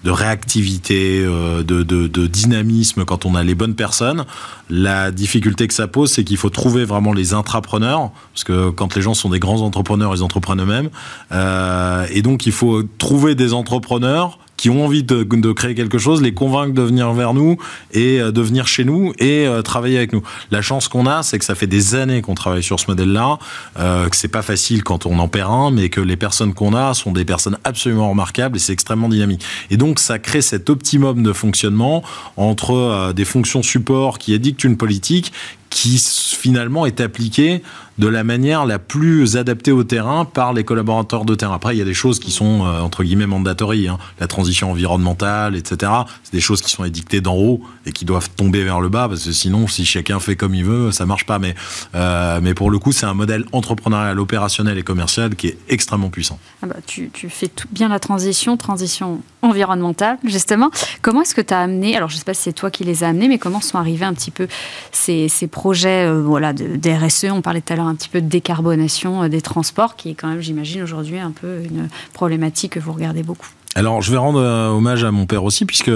de 0.05 0.11
réactivité, 0.11 1.23
euh, 1.27 1.63
de, 1.63 2.27
dynamisme 2.27 3.05
quand 3.05 3.27
on 3.27 3.35
a 3.35 3.43
les 3.43 3.55
bonnes 3.55 3.75
personnes. 3.75 4.25
La 4.71 5.11
difficulté 5.11 5.67
que 5.67 5.75
ça 5.75 5.89
pose, 5.89 6.11
c'est 6.11 6.25
qu'il 6.25 6.37
faut 6.37 6.51
trouver 6.51 6.85
vraiment 6.85 7.13
les 7.13 7.35
intrapreneurs, 7.35 8.11
parce 8.33 8.45
que 8.45 8.71
quand 8.71 8.95
les 8.95 9.03
gens 9.03 9.15
sont 9.15 9.29
des 9.29 9.41
grands 9.41 9.61
entrepreneurs, 9.61 10.15
ils 10.15 10.23
entreprennent 10.23 10.63
eux-mêmes. 10.63 10.91
Euh, 11.33 12.07
et 12.11 12.23
donc, 12.23 12.47
il 12.47 12.53
faut 12.53 12.83
trouver 12.99 13.35
des 13.35 13.53
entrepreneurs 13.53 14.39
qui 14.61 14.69
ont 14.69 14.85
envie 14.85 15.03
de, 15.03 15.53
créer 15.53 15.75
quelque 15.75 15.97
chose, 15.97 16.21
les 16.21 16.35
convaincre 16.35 16.75
de 16.75 16.83
venir 16.83 17.11
vers 17.15 17.33
nous 17.33 17.57
et 17.95 18.21
euh, 18.21 18.31
de 18.31 18.43
venir 18.43 18.67
chez 18.67 18.85
nous 18.85 19.15
et 19.19 19.47
euh, 19.47 19.63
travailler 19.63 19.97
avec 19.97 20.13
nous. 20.13 20.23
La 20.51 20.61
chance 20.61 20.87
qu'on 20.87 21.07
a, 21.07 21.23
c'est 21.23 21.39
que 21.39 21.47
ça 21.47 21.55
fait 21.55 21.67
des 21.67 21.95
années 21.95 22.21
qu'on 22.21 22.35
travaille 22.35 22.63
sur 22.63 22.79
ce 22.79 22.85
modèle-là, 22.89 23.39
euh, 23.79 24.07
que 24.11 24.17
c'est 24.17 24.29
pas 24.29 24.43
facile 24.43 24.85
quand 24.85 25.07
on 25.07 25.19
en 25.19 25.29
perd 25.29 25.51
un, 25.51 25.71
mais 25.71 25.89
que 25.89 26.03
les 26.03 26.19
personnes 26.19 26.53
qu'on 26.53 26.75
a 26.75 26.93
sont 26.93 27.11
des 27.11 27.25
personnes 27.25 27.57
absolument 27.65 28.11
remarquables 28.11 28.59
et 28.59 28.61
c'est 28.61 28.75
extrêmement 28.75 29.09
dynamique. 29.09 29.43
Et 29.71 29.79
donc 29.79 29.99
ça 29.99 30.19
crée 30.19 30.43
cet 30.43 30.69
optimum 30.69 31.23
de 31.23 31.33
fonctionnement 31.33 32.03
entre 32.37 33.15
des 33.15 33.25
fonctions 33.25 33.63
support 33.63 34.19
qui 34.19 34.35
édictent 34.35 34.65
une 34.65 34.77
politique 34.77 35.33
qui 35.71 36.03
finalement 36.39 36.85
est 36.85 37.01
appliquée 37.01 37.63
de 38.01 38.09
la 38.09 38.25
manière 38.25 38.65
la 38.65 38.79
plus 38.79 39.37
adaptée 39.37 39.73
au 39.73 39.85
terrain 39.85 40.25
par 40.25 40.55
les 40.55 40.65
collaborateurs 40.65 41.27
de 41.27 41.35
terrain. 41.35 41.55
Après, 41.55 41.75
il 41.75 41.79
y 41.79 41.83
a 41.83 41.85
des 41.85 41.93
choses 41.93 42.19
qui 42.19 42.31
sont, 42.31 42.65
euh, 42.65 42.81
entre 42.81 43.05
guillemets, 43.05 43.27
mandatories. 43.27 43.89
Hein. 43.89 43.99
La 44.19 44.27
transition 44.27 44.71
environnementale, 44.71 45.55
etc. 45.55 45.93
C'est 46.25 46.33
des 46.33 46.41
choses 46.41 46.63
qui 46.63 46.71
sont 46.71 46.83
édictées 46.83 47.21
d'en 47.21 47.37
haut 47.37 47.61
et 47.85 47.93
qui 47.93 48.07
doivent 48.07 48.31
tomber 48.31 48.65
vers 48.65 48.81
le 48.81 48.89
bas, 48.89 49.07
parce 49.07 49.25
que 49.25 49.33
sinon, 49.33 49.69
si 49.69 49.85
chacun 49.85 50.19
fait 50.19 50.35
comme 50.35 50.55
il 50.55 50.65
veut, 50.65 50.93
ça 50.93 51.05
marche 51.05 51.27
pas. 51.27 51.39
Mais, 51.39 51.55
euh, 51.95 52.41
mais 52.43 52.55
pour 52.55 52.71
le 52.71 52.79
coup, 52.79 52.91
c'est 52.91 53.05
un 53.05 53.13
modèle 53.13 53.45
entrepreneurial, 53.53 54.19
opérationnel 54.19 54.79
et 54.79 54.83
commercial 54.83 55.37
qui 55.37 55.49
est 55.49 55.59
extrêmement 55.69 56.09
puissant. 56.09 56.39
Ah 56.63 56.69
bah, 56.69 56.77
tu, 56.87 57.11
tu, 57.13 57.29
fais 57.29 57.49
tout 57.49 57.69
bien 57.71 57.91
la 57.91 58.01
transition, 58.01 58.57
transition 58.57 59.21
environnementale, 59.43 60.17
justement. 60.25 60.71
Comment 61.03 61.21
est-ce 61.21 61.35
que 61.35 61.43
tu 61.43 61.53
as 61.53 61.61
amené, 61.61 61.99
alors 61.99 62.09
je 62.09 62.17
sais 62.17 62.25
pas 62.25 62.35
si 62.35 62.45
c'est 62.45 62.55
toi 62.55 62.71
qui 62.71 62.85
les 62.85 63.05
as 63.05 63.09
amenés, 63.09 63.29
mais 63.29 63.39
comment 63.39 63.61
sont 63.61 63.77
arrivés 63.77 64.07
un 64.07 64.15
petit 64.15 64.31
peu 64.31 64.49
ces, 64.91 65.29
ces 65.29 65.49
projets 65.49 66.07
euh, 66.07 66.23
voilà, 66.23 66.55
de 66.55 66.91
RSE 66.91 67.27
On 67.31 67.43
parlait 67.43 67.61
tout 67.61 67.75
à 67.75 67.77
l'heure 67.77 67.90
un 67.91 67.95
petit 67.95 68.09
peu 68.09 68.21
de 68.21 68.29
décarbonation 68.29 69.23
euh, 69.23 69.29
des 69.29 69.41
transports, 69.41 69.97
qui 69.97 70.11
est 70.11 70.15
quand 70.15 70.29
même, 70.29 70.41
j'imagine, 70.41 70.83
aujourd'hui 70.83 71.19
un 71.19 71.33
peu 71.33 71.63
une 71.65 71.89
problématique 72.13 72.73
que 72.73 72.81
vous 72.81 72.93
regardez 72.93 73.23
beaucoup. 73.23 73.49
Alors, 73.77 74.03
je 74.03 74.11
vais 74.11 74.17
rendre 74.17 74.41
euh, 74.41 74.69
hommage 74.69 75.05
à 75.05 75.13
mon 75.13 75.27
père 75.27 75.45
aussi, 75.45 75.65
puisque, 75.65 75.93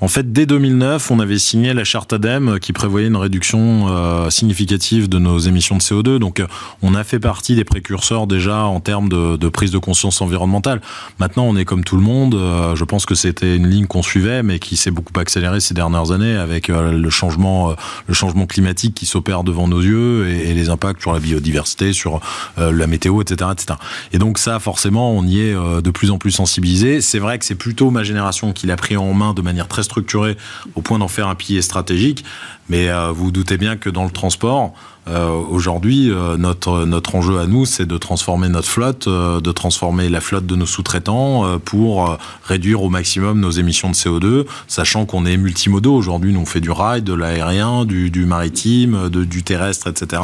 en 0.00 0.08
fait, 0.08 0.32
dès 0.32 0.46
2009, 0.46 1.10
on 1.10 1.20
avait 1.20 1.38
signé 1.38 1.74
la 1.74 1.84
charte 1.84 2.14
ADEME 2.14 2.58
qui 2.58 2.72
prévoyait 2.72 3.08
une 3.08 3.16
réduction 3.16 3.86
euh, 3.90 4.30
significative 4.30 5.10
de 5.10 5.18
nos 5.18 5.38
émissions 5.38 5.76
de 5.76 5.82
CO2. 5.82 6.18
Donc, 6.18 6.40
euh, 6.40 6.46
on 6.80 6.94
a 6.94 7.04
fait 7.04 7.20
partie 7.20 7.54
des 7.54 7.64
précurseurs 7.64 8.26
déjà 8.26 8.64
en 8.64 8.80
termes 8.80 9.10
de, 9.10 9.36
de, 9.36 9.48
prise 9.50 9.70
de 9.70 9.76
conscience 9.76 10.22
environnementale. 10.22 10.80
Maintenant, 11.18 11.44
on 11.44 11.54
est 11.54 11.66
comme 11.66 11.84
tout 11.84 11.96
le 11.96 12.02
monde. 12.02 12.34
je 12.74 12.84
pense 12.84 13.04
que 13.04 13.14
c'était 13.14 13.56
une 13.56 13.68
ligne 13.68 13.86
qu'on 13.86 14.02
suivait, 14.02 14.42
mais 14.42 14.58
qui 14.58 14.78
s'est 14.78 14.90
beaucoup 14.90 15.18
accélérée 15.20 15.60
ces 15.60 15.74
dernières 15.74 16.12
années 16.12 16.36
avec 16.36 16.68
le 16.68 17.10
changement, 17.10 17.74
le 18.06 18.14
changement 18.14 18.46
climatique 18.46 18.94
qui 18.94 19.06
s'opère 19.06 19.44
devant 19.44 19.68
nos 19.68 19.80
yeux 19.80 20.28
et, 20.28 20.50
et, 20.50 20.54
les 20.54 20.70
impacts 20.70 21.00
sur 21.00 21.12
la 21.12 21.20
biodiversité, 21.20 21.92
sur 21.92 22.20
la 22.56 22.86
météo, 22.86 23.20
etc., 23.20 23.50
etc. 23.52 23.78
Et 24.12 24.18
donc, 24.18 24.38
ça, 24.38 24.58
forcément, 24.60 25.12
on 25.12 25.24
y 25.24 25.40
est 25.40 25.54
de 25.54 25.90
plus 25.90 26.10
en 26.10 26.18
plus 26.18 26.30
sensibilisé 26.30 27.00
c'est 27.00 27.17
vrai 27.18 27.38
que 27.38 27.44
c'est 27.44 27.54
plutôt 27.54 27.90
ma 27.90 28.02
génération 28.02 28.52
qui 28.52 28.66
l'a 28.66 28.76
pris 28.76 28.96
en 28.96 29.12
main 29.12 29.34
de 29.34 29.42
manière 29.42 29.68
très 29.68 29.82
structurée 29.82 30.36
au 30.74 30.82
point 30.82 30.98
d'en 30.98 31.08
faire 31.08 31.28
un 31.28 31.34
pilier 31.34 31.62
stratégique. 31.62 32.24
Mais 32.68 32.88
euh, 32.88 33.12
vous, 33.12 33.26
vous 33.26 33.30
doutez 33.30 33.56
bien 33.56 33.76
que 33.76 33.90
dans 33.90 34.04
le 34.04 34.10
transport, 34.10 34.74
euh, 35.10 35.30
aujourd'hui, 35.30 36.10
euh, 36.10 36.36
notre, 36.36 36.84
notre 36.84 37.14
enjeu 37.14 37.38
à 37.38 37.46
nous, 37.46 37.64
c'est 37.64 37.86
de 37.86 37.96
transformer 37.96 38.48
notre 38.48 38.68
flotte, 38.68 39.06
euh, 39.06 39.40
de 39.40 39.52
transformer 39.52 40.08
la 40.08 40.20
flotte 40.20 40.46
de 40.46 40.56
nos 40.56 40.66
sous-traitants 40.66 41.58
pour 41.64 42.18
réduire 42.44 42.82
au 42.82 42.88
maximum 42.88 43.40
nos 43.40 43.50
émissions 43.50 43.90
de 43.90 43.94
CO2, 43.94 44.46
sachant 44.66 45.06
qu'on 45.06 45.24
est 45.26 45.36
multimodaux. 45.36 45.94
Aujourd'hui, 45.94 46.32
nous, 46.32 46.40
on 46.40 46.46
fait 46.46 46.60
du 46.60 46.70
rail, 46.70 47.02
de 47.02 47.14
l'aérien, 47.14 47.84
du, 47.84 48.24
maritime, 48.26 49.08
du 49.08 49.42
terrestre, 49.42 49.88
etc. 49.88 50.22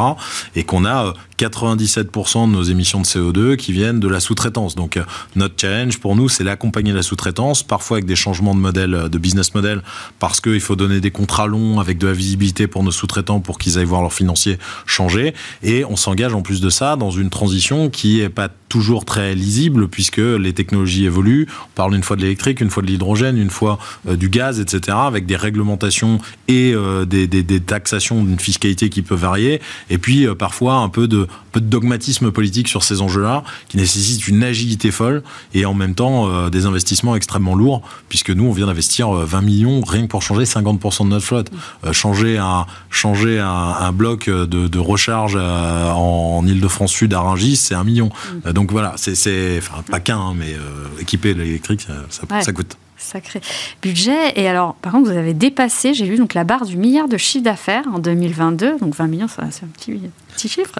Et 0.56 0.64
qu'on 0.64 0.84
a 0.84 1.14
97% 1.38 2.48
de 2.48 2.52
nos 2.52 2.62
émissions 2.62 3.00
de 3.00 3.06
CO2 3.06 3.56
qui 3.56 3.72
viennent 3.72 4.00
de 4.00 4.08
la 4.08 4.20
sous-traitance. 4.20 4.74
Donc, 4.74 4.98
notre 5.36 5.54
challenge 5.60 5.98
pour 5.98 6.16
nous, 6.16 6.28
c'est 6.28 6.44
l'accompagner 6.44 6.92
la 6.92 7.02
sous-traitance, 7.02 7.62
parfois 7.62 7.96
avec 7.96 8.06
des 8.06 8.16
changements 8.16 8.54
de 8.54 8.60
modèle, 8.60 9.08
de 9.10 9.18
business 9.18 9.54
model, 9.54 9.82
parce 10.18 10.40
qu'il 10.40 10.60
faut 10.60 10.76
donner 10.76 11.00
des 11.00 11.10
contrats 11.10 11.46
longs 11.46 11.80
avec 11.80 11.98
de 11.98 12.06
la 12.06 12.12
visibilité 12.12 12.66
pour 12.66 12.82
nos 12.82 12.92
sous-traitants 12.92 13.40
pour 13.40 13.58
qu'ils 13.58 13.78
aillent 13.78 13.84
voir 13.84 14.02
leurs 14.02 14.12
financiers 14.12 14.58
changer. 14.86 15.34
Et 15.62 15.84
on 15.84 15.96
s'engage 15.96 16.34
en 16.34 16.42
plus 16.42 16.60
de 16.60 16.70
ça 16.70 16.96
dans 16.96 17.10
une 17.10 17.30
transition 17.30 17.90
qui 17.90 18.20
est 18.20 18.28
pas 18.28 18.48
toujours 18.74 19.04
très 19.04 19.36
lisible 19.36 19.86
puisque 19.86 20.18
les 20.18 20.52
technologies 20.52 21.04
évoluent. 21.04 21.46
On 21.66 21.74
parle 21.76 21.94
une 21.94 22.02
fois 22.02 22.16
de 22.16 22.22
l'électrique, 22.22 22.60
une 22.60 22.70
fois 22.70 22.82
de 22.82 22.88
l'hydrogène, 22.88 23.38
une 23.38 23.50
fois 23.50 23.78
euh, 24.08 24.16
du 24.16 24.28
gaz, 24.28 24.58
etc. 24.58 24.96
avec 25.00 25.26
des 25.26 25.36
réglementations 25.36 26.18
et 26.48 26.72
euh, 26.74 27.04
des, 27.04 27.28
des, 27.28 27.60
taxations 27.60 28.24
d'une 28.24 28.40
fiscalité 28.40 28.88
qui 28.90 29.02
peut 29.02 29.14
varier. 29.14 29.60
Et 29.90 29.98
puis 29.98 30.26
euh, 30.26 30.34
parfois 30.34 30.78
un 30.78 30.88
peu 30.88 31.06
de, 31.06 31.28
peu 31.52 31.60
de 31.60 31.66
dogmatisme 31.66 32.32
politique 32.32 32.66
sur 32.66 32.82
ces 32.82 33.00
enjeux-là 33.00 33.44
qui 33.68 33.76
nécessitent 33.76 34.26
une 34.26 34.42
agilité 34.42 34.90
folle 34.90 35.22
et 35.54 35.66
en 35.66 35.74
même 35.74 35.94
temps 35.94 36.48
des 36.48 36.66
investissements 36.66 37.14
extrêmement 37.14 37.54
lourds 37.54 37.80
puisque 38.08 38.30
nous 38.30 38.44
on 38.44 38.52
vient 38.52 38.66
d'investir 38.66 39.10
20 39.10 39.40
millions 39.42 39.80
rien 39.82 40.02
que 40.02 40.08
pour 40.08 40.22
changer 40.22 40.42
50% 40.44 41.04
de 41.04 41.10
notre 41.10 41.24
flotte. 41.24 41.52
changer 41.92 42.38
un, 42.38 42.66
changer 42.90 43.38
un 43.38 43.92
bloc 43.92 44.28
de 44.28 44.63
de, 44.68 44.78
recharge 44.78 45.36
euh, 45.36 45.90
en, 45.90 46.46
Ile-de-France 46.46 46.92
Sud 46.92 47.14
à 47.14 47.20
Rungis, 47.20 47.56
c'est 47.56 47.74
un 47.74 47.84
million. 47.84 48.10
Mm. 48.44 48.52
Donc 48.52 48.72
voilà, 48.72 48.94
c'est 48.96 49.58
enfin 49.58 49.82
pas 49.90 50.00
qu'un, 50.00 50.18
hein, 50.18 50.34
mais 50.36 50.54
euh, 50.54 51.00
équipé 51.00 51.34
l'électrique, 51.34 51.82
ça, 51.82 51.94
ça, 52.10 52.42
ça 52.42 52.52
coûte 52.52 52.76
sacré 53.04 53.40
budget. 53.82 54.32
Et 54.36 54.48
alors, 54.48 54.74
par 54.76 54.92
contre, 54.92 55.10
vous 55.10 55.16
avez 55.16 55.34
dépassé, 55.34 55.94
j'ai 55.94 56.06
vu, 56.06 56.16
donc 56.16 56.34
la 56.34 56.44
barre 56.44 56.64
du 56.64 56.76
milliard 56.76 57.08
de 57.08 57.16
chiffre 57.16 57.44
d'affaires 57.44 57.84
en 57.92 57.98
2022. 57.98 58.78
Donc 58.78 58.94
20 58.94 59.06
millions, 59.06 59.28
c'est 59.28 59.42
un 59.42 59.68
petit, 59.68 60.00
petit 60.34 60.48
chiffre. 60.48 60.78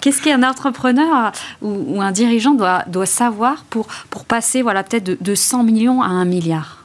Qu'est-ce 0.00 0.22
qu'un 0.22 0.42
entrepreneur 0.42 1.32
ou, 1.62 1.96
ou, 1.96 2.02
un 2.02 2.12
dirigeant 2.12 2.54
doit, 2.54 2.84
doit 2.86 3.06
savoir 3.06 3.64
pour, 3.70 3.86
pour 4.10 4.24
passer 4.24 4.62
voilà, 4.62 4.84
peut-être 4.84 5.04
de, 5.04 5.18
de 5.20 5.34
100 5.34 5.64
millions 5.64 6.02
à 6.02 6.08
1 6.08 6.24
milliard? 6.24 6.83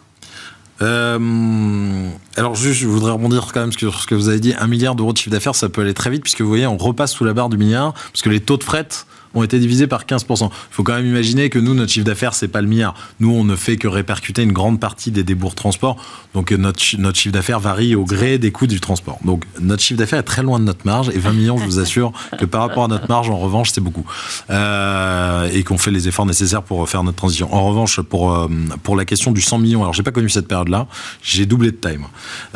Euh, 0.82 2.10
alors 2.38 2.56
juste, 2.56 2.80
je 2.80 2.88
voudrais 2.88 3.12
rebondir 3.12 3.48
quand 3.54 3.60
même 3.62 3.72
sur 3.72 4.00
ce 4.00 4.08
que 4.08 4.16
vous 4.16 4.30
avez 4.30 4.40
dit. 4.40 4.54
Un 4.58 4.68
milliard 4.68 4.96
d'euros 4.96 5.14
de 5.14 5.18
chiffre 5.18 5.32
d'affaires, 5.32 5.56
ça 5.56 5.70
peut 5.70 5.82
aller 5.82 5.94
très 5.94 6.10
vite 6.10 6.24
puisque 6.24 6.42
vous 6.42 6.48
voyez, 6.48 6.68
on 6.68 6.78
repasse 6.78 7.12
sous 7.12 7.26
la 7.26 7.34
barre 7.34 7.50
du 7.50 7.58
milliard 7.58 7.94
parce 7.94 8.22
que 8.22 8.30
les 8.30 8.40
taux 8.40 8.58
de 8.58 8.64
fret 8.64 8.88
ont 9.34 9.44
été 9.44 9.60
divisés 9.60 9.88
par 9.88 10.06
15%. 10.06 10.46
Il 10.46 10.50
faut 10.72 10.84
quand 10.84 10.96
même 10.96 11.06
imaginer 11.06 11.50
que 11.50 11.60
nous, 11.60 11.74
notre 11.74 11.92
chiffre 11.92 12.06
d'affaires, 12.06 12.34
c'est 12.34 12.48
pas 12.48 12.62
le 12.62 12.68
milliard. 12.68 12.96
Nous, 13.20 13.32
on 13.32 13.44
ne 13.44 13.56
fait 13.56 13.78
que 13.78 13.88
répercuter 13.88 14.44
une 14.44 14.52
grande 14.52 14.80
partie 14.80 15.12
des 15.12 15.24
débours 15.24 15.52
de 15.52 15.56
transport. 15.56 15.98
Donc, 16.34 16.52
notre, 16.52 16.82
notre 16.98 17.18
chiffre 17.18 17.34
d'affaires 17.34 17.60
varie 17.60 17.96
au 17.96 18.06
gré 18.06 18.38
des 18.38 18.52
coûts 18.52 18.68
du 18.68 18.80
transport. 18.80 19.20
Donc, 19.24 19.44
notre 19.60 19.84
chiffre 19.84 20.00
d'affaires 20.00 20.20
est 20.20 20.24
très 20.24 20.44
loin 20.44 20.60
de 20.60 20.66
notre 20.66 20.86
marge. 20.86 21.10
Et 21.10 21.20
20 21.20 21.32
millions, 21.34 21.58
je 21.58 21.66
vous 21.66 21.80
assure 21.80 22.12
que 22.40 22.46
par 22.46 22.62
rapport 22.62 22.86
à 22.86 22.88
notre 22.88 23.08
marge, 23.08 23.30
en 23.30 23.38
revanche, 23.38 23.72
c'est 23.72 23.82
beaucoup. 23.82 24.06
Euh, 24.50 25.50
et 25.52 25.64
qu'on 25.64 25.78
fait 25.78 25.92
les 25.92 26.08
efforts 26.08 26.26
nécessaires 26.26 26.64
pour 26.64 26.88
faire 26.90 27.04
notre 27.04 27.18
transition. 27.18 27.54
En 27.54 27.68
revanche, 27.68 28.02
pour, 28.02 28.34
euh, 28.34 28.48
pour 28.84 28.96
la 28.96 29.06
question 29.06 29.32
du 29.32 29.42
100 29.42 29.60
millions, 29.60 29.82
alors, 29.82 29.94
j'ai 29.94 30.04
pas 30.04 30.12
connu 30.12 30.30
cette 30.30 30.48
période-là. 30.48 30.88
J'ai 31.22 31.46
doublé 31.46 31.72
de 31.72 31.78
time. 31.78 32.06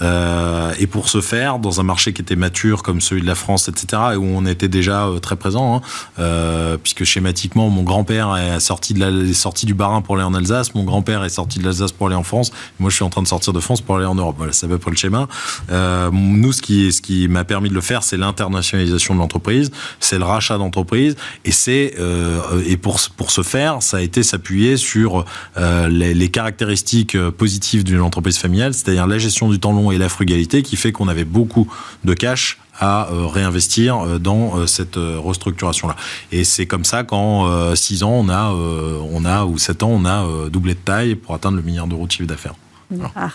Euh, 0.02 0.74
et 0.80 0.88
pour 0.88 1.10
ce 1.10 1.22
faire, 1.22 1.60
dans 1.60 1.80
un 1.80 1.84
marché 1.84 2.14
qui 2.14 2.22
était 2.22 2.36
mature 2.36 2.84
comme 2.84 3.02
celui 3.02 3.22
de 3.22 3.28
la 3.28 3.36
France, 3.36 3.68
etc., 3.68 4.02
et 4.14 4.16
où 4.16 4.26
on 4.26 4.46
était 4.46 4.68
déjà 4.68 5.08
euh, 5.08 5.20
très 5.20 5.36
présent, 5.36 5.76
hein, 5.76 5.82
euh, 6.20 6.63
euh, 6.64 6.78
puisque 6.82 7.04
schématiquement, 7.04 7.70
mon 7.70 7.84
grand-père 7.84 8.36
est 8.38 8.60
sorti, 8.60 8.94
de 8.94 9.66
du 9.66 9.74
Barin 9.74 10.02
pour 10.02 10.16
aller 10.16 10.24
en 10.24 10.34
Alsace, 10.34 10.74
mon 10.76 10.84
grand-père 10.84 11.24
est 11.24 11.30
sorti 11.30 11.60
de 11.60 11.66
l'Alsace 11.66 11.92
pour 11.92 12.08
aller 12.08 12.16
en 12.16 12.24
France, 12.24 12.52
moi 12.80 12.90
je 12.90 12.96
suis 12.96 13.04
en 13.04 13.10
train 13.10 13.22
de 13.22 13.28
sortir 13.28 13.54
de 13.54 13.60
France 13.60 13.82
pour 13.82 13.98
aller 13.98 14.06
en 14.06 14.16
Europe. 14.16 14.36
Voilà, 14.38 14.54
c'est 14.54 14.66
à 14.66 14.70
peu 14.70 14.78
près 14.78 14.92
le 14.92 14.98
schéma. 14.98 15.28
Euh, 15.72 16.10
nous, 16.12 16.52
ce 16.52 16.62
qui, 16.62 17.28
m'a 17.28 17.44
permis 17.44 17.70
de 17.70 17.74
le 17.74 17.82
faire, 17.82 18.04
c'est 18.04 18.18
l'internationalisation 18.18 19.14
de 19.14 19.20
l'entreprise, 19.20 19.72
c'est 20.00 20.18
le 20.18 20.26
rachat 20.26 20.58
d'entreprise, 20.58 21.16
et 21.46 21.94
euh, 22.00 22.62
et 22.66 22.78
pour 22.78 23.00
pour 23.18 23.32
ce 23.32 23.42
faire, 23.42 23.82
ça 23.82 23.98
a 23.98 24.02
été 24.02 24.24
s'appuyer 24.24 24.78
sur 24.78 25.26
les, 25.58 26.14
les, 26.14 26.30
caractéristiques 26.30 27.18
positives 27.32 27.84
d'une 27.84 28.02
entreprise 28.02 28.38
familiale, 28.38 28.74
c'est-à-dire 28.74 29.08
la 29.08 29.18
gestion 29.18 29.50
du 29.50 29.60
temps 29.60 29.74
long 29.74 29.92
et 29.92 29.98
la 29.98 30.10
frugalité, 30.10 30.64
qui 30.64 30.76
fait 30.76 30.92
qu'on 30.92 31.08
avait 31.08 31.26
beaucoup 31.26 31.68
de 32.04 32.14
cash 32.14 32.58
à 32.80 33.10
euh, 33.12 33.28
réinvestir 33.28 34.00
euh, 34.00 34.20
dans 34.20 34.58
euh, 34.58 34.68
cette 34.68 34.96
restructuration-là. 34.96 35.96
Et 36.32 36.44
c'est 36.44 36.66
comme 36.66 36.86
ça 36.86 37.04
qu'en 37.04 37.76
6 37.76 38.04
ans, 38.04 38.12
on 38.12 38.30
a, 38.30 38.52
on 38.52 39.26
a, 39.26 39.46
ou 39.46 39.58
7 39.58 39.84
ans, 39.84 39.92
on 39.92 40.06
a 40.06 40.50
doublé 40.50 40.74
de 40.74 40.80
taille 40.80 41.16
pour 41.16 41.36
atteindre 41.36 41.58
le 41.58 41.64
milliard 41.64 41.88
d'euros 41.88 42.08
de 42.08 42.12
chiffre 42.12 42.28
d'affaires. 42.28 42.56
Ah. 43.16 43.30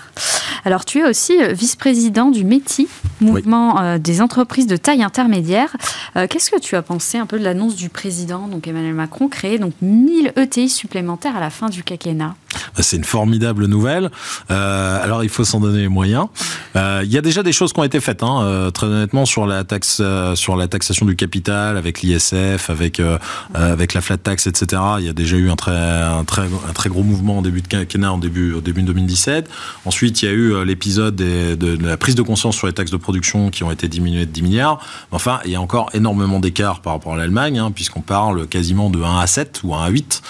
Alors, 0.64 0.84
tu 0.84 1.00
es 1.00 1.08
aussi 1.08 1.36
vice-président 1.52 2.30
du 2.30 2.44
METI, 2.44 2.86
mouvement 3.20 3.76
oui. 3.80 4.00
des 4.00 4.20
entreprises 4.20 4.66
de 4.66 4.76
taille 4.76 5.02
intermédiaire. 5.02 5.76
Qu'est-ce 6.14 6.50
que 6.50 6.60
tu 6.60 6.76
as 6.76 6.82
pensé 6.82 7.18
un 7.18 7.26
peu 7.26 7.38
de 7.38 7.44
l'annonce 7.44 7.74
du 7.74 7.88
président, 7.88 8.46
donc 8.46 8.68
Emmanuel 8.68 8.94
Macron, 8.94 9.28
créer 9.28 9.58
donc 9.58 9.72
1000 9.82 10.32
ETI 10.36 10.68
supplémentaires 10.68 11.36
à 11.36 11.40
la 11.40 11.50
fin 11.50 11.68
du 11.68 11.82
quinquennat? 11.82 12.36
C'est 12.78 12.96
une 12.96 13.04
formidable 13.04 13.66
nouvelle. 13.66 14.10
Euh, 14.50 15.02
alors 15.02 15.24
il 15.24 15.30
faut 15.30 15.44
s'en 15.44 15.60
donner 15.60 15.80
les 15.80 15.88
moyens. 15.88 16.26
Euh, 16.76 17.02
il 17.04 17.12
y 17.12 17.18
a 17.18 17.20
déjà 17.20 17.42
des 17.42 17.52
choses 17.52 17.72
qui 17.72 17.80
ont 17.80 17.84
été 17.84 18.00
faites, 18.00 18.22
hein, 18.22 18.42
euh, 18.42 18.70
très 18.70 18.86
honnêtement, 18.86 19.24
sur 19.24 19.46
la 19.46 19.64
taxe, 19.64 20.02
sur 20.34 20.56
la 20.56 20.68
taxation 20.68 21.06
du 21.06 21.16
capital, 21.16 21.76
avec 21.76 22.02
l'ISF, 22.02 22.70
avec 22.70 23.00
avec 23.54 23.94
la 23.94 24.00
flat 24.00 24.16
tax, 24.16 24.46
etc. 24.46 24.82
Il 24.98 25.06
y 25.06 25.08
a 25.08 25.12
déjà 25.12 25.36
eu 25.36 25.50
un 25.50 25.56
très 25.56 25.72
un 25.72 26.24
très 26.24 26.42
un 26.42 26.72
très 26.72 26.88
gros 26.88 27.02
mouvement 27.02 27.38
en 27.38 27.42
début 27.42 27.62
de 27.62 27.68
quinquennat, 27.68 28.12
en 28.12 28.18
début 28.18 28.52
au 28.54 28.60
début 28.60 28.82
de 28.82 28.88
2017. 28.88 29.48
Ensuite, 29.84 30.22
il 30.22 30.26
y 30.26 30.28
a 30.28 30.32
eu 30.32 30.64
l'épisode 30.64 31.16
de, 31.16 31.54
de, 31.54 31.78
la 31.84 31.96
prise 31.96 32.14
de 32.14 32.22
conscience 32.22 32.56
sur 32.56 32.66
les 32.66 32.72
taxes 32.72 32.90
de 32.90 32.96
production 32.96 33.50
qui 33.50 33.64
ont 33.64 33.70
été 33.70 33.88
diminuées 33.88 34.26
de 34.26 34.32
10 34.32 34.42
milliards. 34.42 34.80
Enfin, 35.10 35.40
il 35.44 35.52
y 35.52 35.56
a 35.56 35.60
encore 35.60 35.90
énormément 35.94 36.40
d'écart 36.40 36.80
par 36.80 36.94
rapport 36.94 37.14
à 37.14 37.16
l'Allemagne, 37.16 37.58
hein, 37.58 37.70
puisqu'on 37.70 38.00
parle 38.00 38.46
quasiment 38.46 38.90
de 38.90 39.02
1 39.02 39.18
à 39.18 39.26
7 39.26 39.60
ou 39.64 39.74
1 39.74 39.84
à 39.84 39.88
8, 39.88 40.22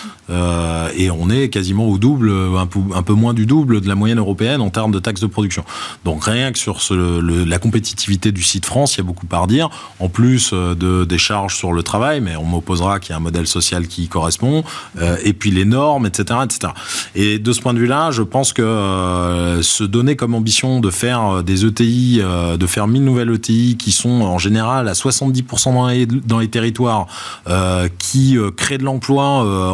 et 0.97 1.11
on 1.11 1.31
est 1.31 1.49
quasiment 1.49 1.87
au 1.89 1.99
double 1.99 2.18
un 2.27 2.67
peu, 2.67 2.81
un 2.95 3.03
peu, 3.03 3.15
moins 3.15 3.35
du 3.35 3.47
double 3.47 3.81
de 3.81 3.89
la 3.89 3.95
moyenne 3.95 4.19
européenne 4.19 4.61
en 4.61 4.71
termes 4.71 4.93
de 4.93 4.99
taxes 4.99 5.21
de 5.21 5.27
production. 5.27 5.65
Donc 6.05 6.25
rien 6.25 6.53
que 6.53 6.59
sur 6.59 6.79
la 6.91 7.59
compétitivité 7.59 8.33
du 8.33 8.43
site 8.43 8.67
France, 8.67 8.95
il 8.95 8.99
y 8.99 9.01
a 9.01 9.05
beaucoup 9.05 9.27
à 9.31 9.39
redire. 9.39 9.69
En 10.01 10.09
plus 10.09 10.51
euh, 10.53 10.75
de, 10.75 11.05
des 11.05 11.19
charges 11.19 11.57
sur 11.57 11.73
le 11.73 11.83
travail, 11.83 12.21
mais 12.21 12.37
on 12.37 12.45
m'opposera 12.45 13.01
qu'il 13.01 13.11
y 13.11 13.13
a 13.15 13.17
un 13.17 13.21
modèle 13.21 13.47
social 13.47 13.87
qui 13.87 14.05
y 14.05 14.09
correspond, 14.09 14.65
euh, 15.01 15.17
et 15.25 15.33
puis 15.33 15.51
les 15.51 15.65
normes, 15.65 16.07
etc., 16.07 16.41
etc. 16.45 16.73
Et 17.15 17.39
de 17.39 17.53
ce 17.53 17.61
point 17.61 17.75
de 17.75 17.79
vue-là, 17.79 18.11
je 18.11 18.23
pense 18.23 18.53
que 18.53 18.63
euh, 18.63 19.63
se 19.63 19.85
donner 19.85 20.17
comme 20.17 20.35
ambition 20.35 20.81
de 20.81 20.91
faire 20.91 21.25
euh, 21.25 21.43
des 21.43 21.65
ETI, 21.65 22.21
euh, 22.23 22.57
de 22.57 22.67
faire 22.67 22.87
1000 22.87 23.05
nouvelles 23.05 23.33
ETI 23.33 23.77
qui 23.79 23.93
sont 23.93 24.23
en 24.23 24.39
général 24.39 24.89
à 24.89 24.93
70% 24.93 25.75
dans 25.75 25.89
les, 25.89 26.07
dans 26.07 26.39
les 26.39 26.49
territoires, 26.49 27.07
qui 27.99 28.37
créent 28.57 28.79
de 28.79 28.85
l'emploi 28.85 29.25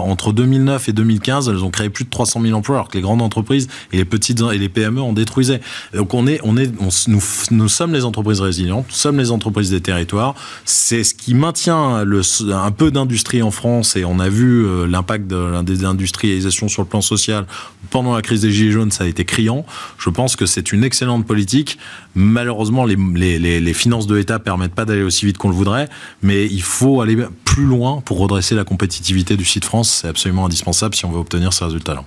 entre 0.01 0.33
2009 0.33 0.89
et 0.89 0.93
2015, 0.93 1.49
elles 1.49 1.65
ont 1.65 1.71
créé 1.71 1.91
plus 1.91 2.05
de 2.05 2.11
300 2.25 2.41
000 2.41 2.59
emplois, 2.59 2.77
alors 2.77 2.89
que 2.89 2.97
les 2.97 3.03
grandes 3.03 3.23
entreprises 3.23 3.69
et 3.93 3.99
les 3.99 4.05
petites 4.05 4.41
et 4.53 4.59
les 4.59 4.69
PME 4.69 5.01
en 5.01 5.13
détruisaient. 5.13 5.61
Donc 5.93 6.15
on 6.15 6.27
est, 6.27 6.41
on 6.43 6.57
est, 6.57 6.71
nous, 6.81 7.23
nous 7.51 7.69
sommes 7.69 7.93
les 7.93 8.05
entreprises 8.05 8.41
résilientes, 8.41 8.87
nous 8.89 8.95
sommes 8.95 9.19
les 9.19 9.31
entreprises 9.31 9.71
des 9.71 9.81
territoires. 9.81 10.35
C'est 10.65 11.05
ce 11.05 11.15
qui 11.15 11.35
maintient 11.35 12.05
le, 12.05 12.23
un 12.53 12.71
peu 12.71 12.91
d'industrie 12.91 13.43
en 13.43 13.51
France 13.51 13.97
et 13.97 14.05
on 14.05 14.19
a 14.19 14.29
vu 14.29 14.65
euh, 14.65 14.87
l'impact 14.87 15.27
de 15.27 15.37
la 15.37 15.63
désindustrialisation 15.63 16.69
sur 16.69 16.83
le 16.83 16.89
plan 16.89 17.03
social 17.03 17.47
pendant 17.91 18.15
la 18.15 18.23
crise 18.23 18.41
des 18.41 18.51
gilets 18.51 18.73
jaunes, 18.73 18.91
ça 18.91 19.05
a 19.05 19.07
été 19.07 19.25
criant. 19.25 19.67
Je 19.99 20.11
pense 20.11 20.37
que 20.37 20.47
c'est 20.47 20.73
une 20.73 20.83
excellente 20.83 21.27
politique. 21.27 21.79
Malheureusement, 22.15 22.87
les 22.87 23.75
finances 23.75 24.07
de 24.07 24.15
l'État 24.15 24.39
permettent 24.39 24.75
pas 24.75 24.85
d'aller 24.85 25.03
aussi 25.03 25.27
vite 25.27 25.37
qu'on 25.37 25.49
le 25.49 25.55
voudrait, 25.55 25.89
mais 26.23 26.47
il 26.47 26.63
faut 26.63 27.01
aller 27.01 27.17
plus 27.45 27.65
loin 27.65 28.01
pour 28.05 28.19
redresser 28.19 28.55
la 28.55 28.65
compétitivité 28.65 29.37
du 29.37 29.45
site 29.45 29.65
France. 29.65 30.01
C'est 30.01 30.09
absolument 30.09 30.47
indispensable 30.47 30.95
si 30.95 31.05
on 31.05 31.11
veut 31.11 31.19
obtenir 31.19 31.53
ces 31.53 31.65
résultats-là. 31.65 32.05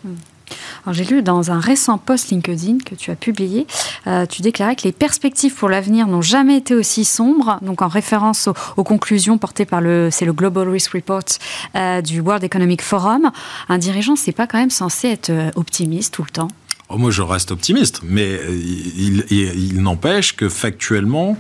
J'ai 0.92 1.04
lu 1.04 1.22
dans 1.22 1.52
un 1.52 1.60
récent 1.60 1.98
post 1.98 2.30
LinkedIn 2.30 2.78
que 2.86 2.96
tu 2.96 3.12
as 3.12 3.16
publié, 3.16 3.68
euh, 4.08 4.26
tu 4.26 4.42
déclarais 4.42 4.76
que 4.76 4.84
les 4.84 4.92
perspectives 4.92 5.54
pour 5.54 5.70
l'avenir 5.70 6.08
n'ont 6.08 6.22
jamais 6.22 6.58
été 6.58 6.74
aussi 6.76 7.04
sombres, 7.04 7.60
donc 7.62 7.82
en 7.82 7.88
référence 7.88 8.50
aux, 8.78 8.84
conclusions 8.84 9.38
portées 9.38 9.66
par 9.66 9.82
le, 9.82 10.10
c'est 10.12 10.26
le 10.26 10.34
Global 10.34 10.70
Risk 10.70 10.94
Report 10.94 11.24
euh, 11.76 12.02
du 12.02 12.22
World 12.22 12.44
Economic 12.44 12.82
Forum. 12.82 13.32
Un 13.68 13.78
dirigeant, 13.78 14.16
c'est 14.16 14.32
pas 14.32 14.48
quand 14.48 14.58
même 14.58 14.70
censé 14.70 15.10
être 15.10 15.30
euh, 15.30 15.52
optimiste 15.56 16.14
tout 16.14 16.24
le 16.24 16.30
temps. 16.30 16.48
Oh, 16.90 16.98
Moi, 16.98 17.12
je 17.12 17.22
reste 17.22 17.52
optimiste, 17.52 18.00
mais 18.04 18.40
il, 18.50 19.82
n'empêche 19.82 20.38
que 20.38 20.48
factuellement, 20.48 21.38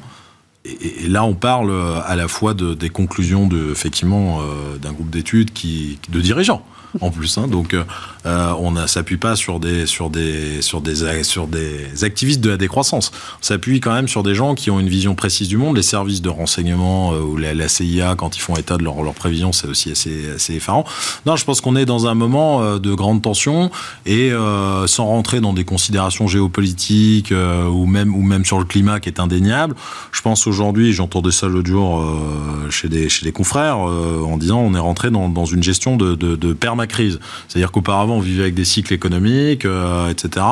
et, 0.66 1.08
là, 1.08 1.24
on 1.24 1.36
parle 1.36 1.72
à 2.06 2.18
la 2.18 2.28
fois 2.28 2.54
de, 2.54 2.74
des 2.74 2.90
conclusions 2.90 3.48
de, 3.48 3.72
effectivement, 3.72 4.42
d'un 4.82 4.92
groupe 4.92 5.10
d'études 5.10 5.54
qui, 5.54 6.00
de 6.10 6.20
dirigeants 6.20 6.66
en 7.02 7.12
plus. 7.12 7.38
Hein. 7.38 7.48
donc, 7.48 7.74
euh, 7.74 7.84
euh, 8.26 8.54
on 8.60 8.72
ne 8.72 8.88
s'appuie 8.88 9.18
pas 9.18 9.36
sur 9.36 9.60
des, 9.60 9.86
sur, 9.86 10.10
des, 10.10 10.62
sur, 10.62 10.82
des, 10.82 11.24
sur 11.24 11.48
des 11.48 12.04
activistes 12.04 12.42
de 12.42 12.50
la 12.50 12.58
décroissance. 12.58 13.12
On 13.40 13.44
s'appuie 13.44 13.80
quand 13.80 13.94
même 13.94 14.08
sur 14.08 14.24
des 14.24 14.36
gens 14.36 14.56
qui 14.56 14.72
ont 14.72 14.80
une 14.80 14.90
vision 14.90 15.16
précise 15.16 15.48
du 15.48 15.58
monde. 15.58 15.78
Les 15.78 15.84
services 15.84 16.22
de 16.22 16.30
renseignement 16.30 17.14
euh, 17.14 17.20
ou 17.20 17.38
la, 17.38 17.68
CIA, 17.68 18.16
quand 18.16 18.38
ils 18.38 18.40
font 18.40 18.56
état 18.56 18.78
de 18.78 18.84
leurs 18.84 19.02
leur 19.02 19.14
prévisions, 19.14 19.52
c'est 19.52 19.68
aussi 19.68 19.92
assez, 19.92 20.32
assez 20.36 20.56
effarant. 20.56 20.86
Non, 21.26 21.36
je 21.36 21.46
pense 21.46 21.62
qu'on 21.62 21.76
est 21.76 21.86
dans 21.86 22.08
un 22.08 22.14
moment 22.14 22.78
de 22.78 22.94
grande 22.94 23.22
tension 23.22 23.70
et 24.06 24.32
sans 24.86 25.06
rentrer 25.06 25.42
dans 25.42 25.54
des 25.54 25.66
considérations 25.66 26.28
géopolitiques 26.28 27.32
ou, 27.32 27.86
même, 27.86 28.16
ou 28.16 28.22
même 28.22 28.46
sur 28.46 28.58
le 28.58 28.66
climat 28.66 29.00
qui 29.00 29.10
est 29.10 29.20
indéniable. 29.20 29.76
Je 30.12 30.22
pense 30.22 30.48
aujourd'hui, 30.48 30.94
j'entendais 30.94 31.32
ça 31.32 31.48
l'autre 31.48 31.68
jour 31.68 32.04
chez, 32.70 32.90
des, 32.90 33.10
chez 33.10 33.26
des 33.26 33.32
confrères 33.32 33.78
en 33.78 34.38
disant 34.38 34.60
on 34.60 34.74
est 34.74 34.80
rentré 34.80 35.12
dans, 35.12 35.46
une 35.46 35.64
gestion 35.64 35.98
de, 35.98 36.16
de, 36.16 36.36
de 36.36 36.54
crise. 36.86 37.20
C'est-à-dire 37.48 37.72
qu'auparavant, 37.72 38.18
on 38.18 38.20
vivait 38.20 38.44
avec 38.44 38.54
des 38.54 38.66
cycles 38.66 38.94
économiques, 38.94 39.66
euh, 39.66 40.10
etc. 40.10 40.46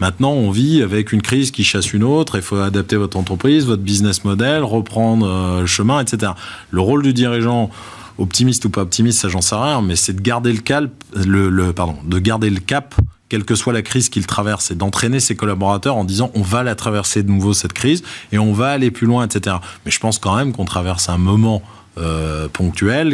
Maintenant, 0.00 0.30
on 0.30 0.50
vit 0.50 0.80
avec 0.80 1.12
une 1.12 1.20
crise 1.20 1.50
qui 1.50 1.64
chasse 1.64 1.92
une 1.92 2.04
autre. 2.04 2.36
Il 2.36 2.42
faut 2.42 2.56
adapter 2.56 2.96
votre 2.96 3.18
entreprise, 3.18 3.66
votre 3.66 3.82
business 3.82 4.24
model, 4.24 4.62
reprendre 4.62 5.26
euh, 5.26 5.60
le 5.60 5.66
chemin, 5.66 6.00
etc. 6.00 6.32
Le 6.70 6.80
rôle 6.80 7.02
du 7.02 7.12
dirigeant 7.12 7.70
optimiste 8.18 8.64
ou 8.64 8.70
pas 8.70 8.82
optimiste, 8.82 9.20
ça 9.20 9.28
j'en 9.28 9.40
sais 9.40 9.56
rien, 9.56 9.82
mais 9.82 9.96
c'est 9.96 10.14
de 10.14 10.20
garder 10.20 10.52
le 10.52 10.60
cap, 10.60 10.84
le, 11.14 11.72
pardon, 11.72 11.96
de 12.04 12.18
garder 12.18 12.50
le 12.50 12.60
cap, 12.60 12.94
quelle 13.28 13.44
que 13.44 13.54
soit 13.54 13.72
la 13.72 13.82
crise 13.82 14.08
qu'il 14.08 14.26
traverse, 14.26 14.70
et 14.70 14.74
d'entraîner 14.74 15.20
ses 15.20 15.36
collaborateurs 15.36 15.96
en 15.96 16.04
disant 16.04 16.30
on 16.34 16.42
va 16.42 16.62
la 16.62 16.74
traverser 16.74 17.22
de 17.22 17.30
nouveau 17.30 17.52
cette 17.52 17.72
crise 17.72 18.02
et 18.32 18.38
on 18.38 18.52
va 18.52 18.68
aller 18.68 18.90
plus 18.90 19.06
loin, 19.06 19.26
etc. 19.26 19.56
Mais 19.84 19.90
je 19.90 20.00
pense 20.00 20.18
quand 20.18 20.36
même 20.36 20.52
qu'on 20.52 20.64
traverse 20.64 21.08
un 21.08 21.18
moment 21.18 21.62
euh, 21.98 22.48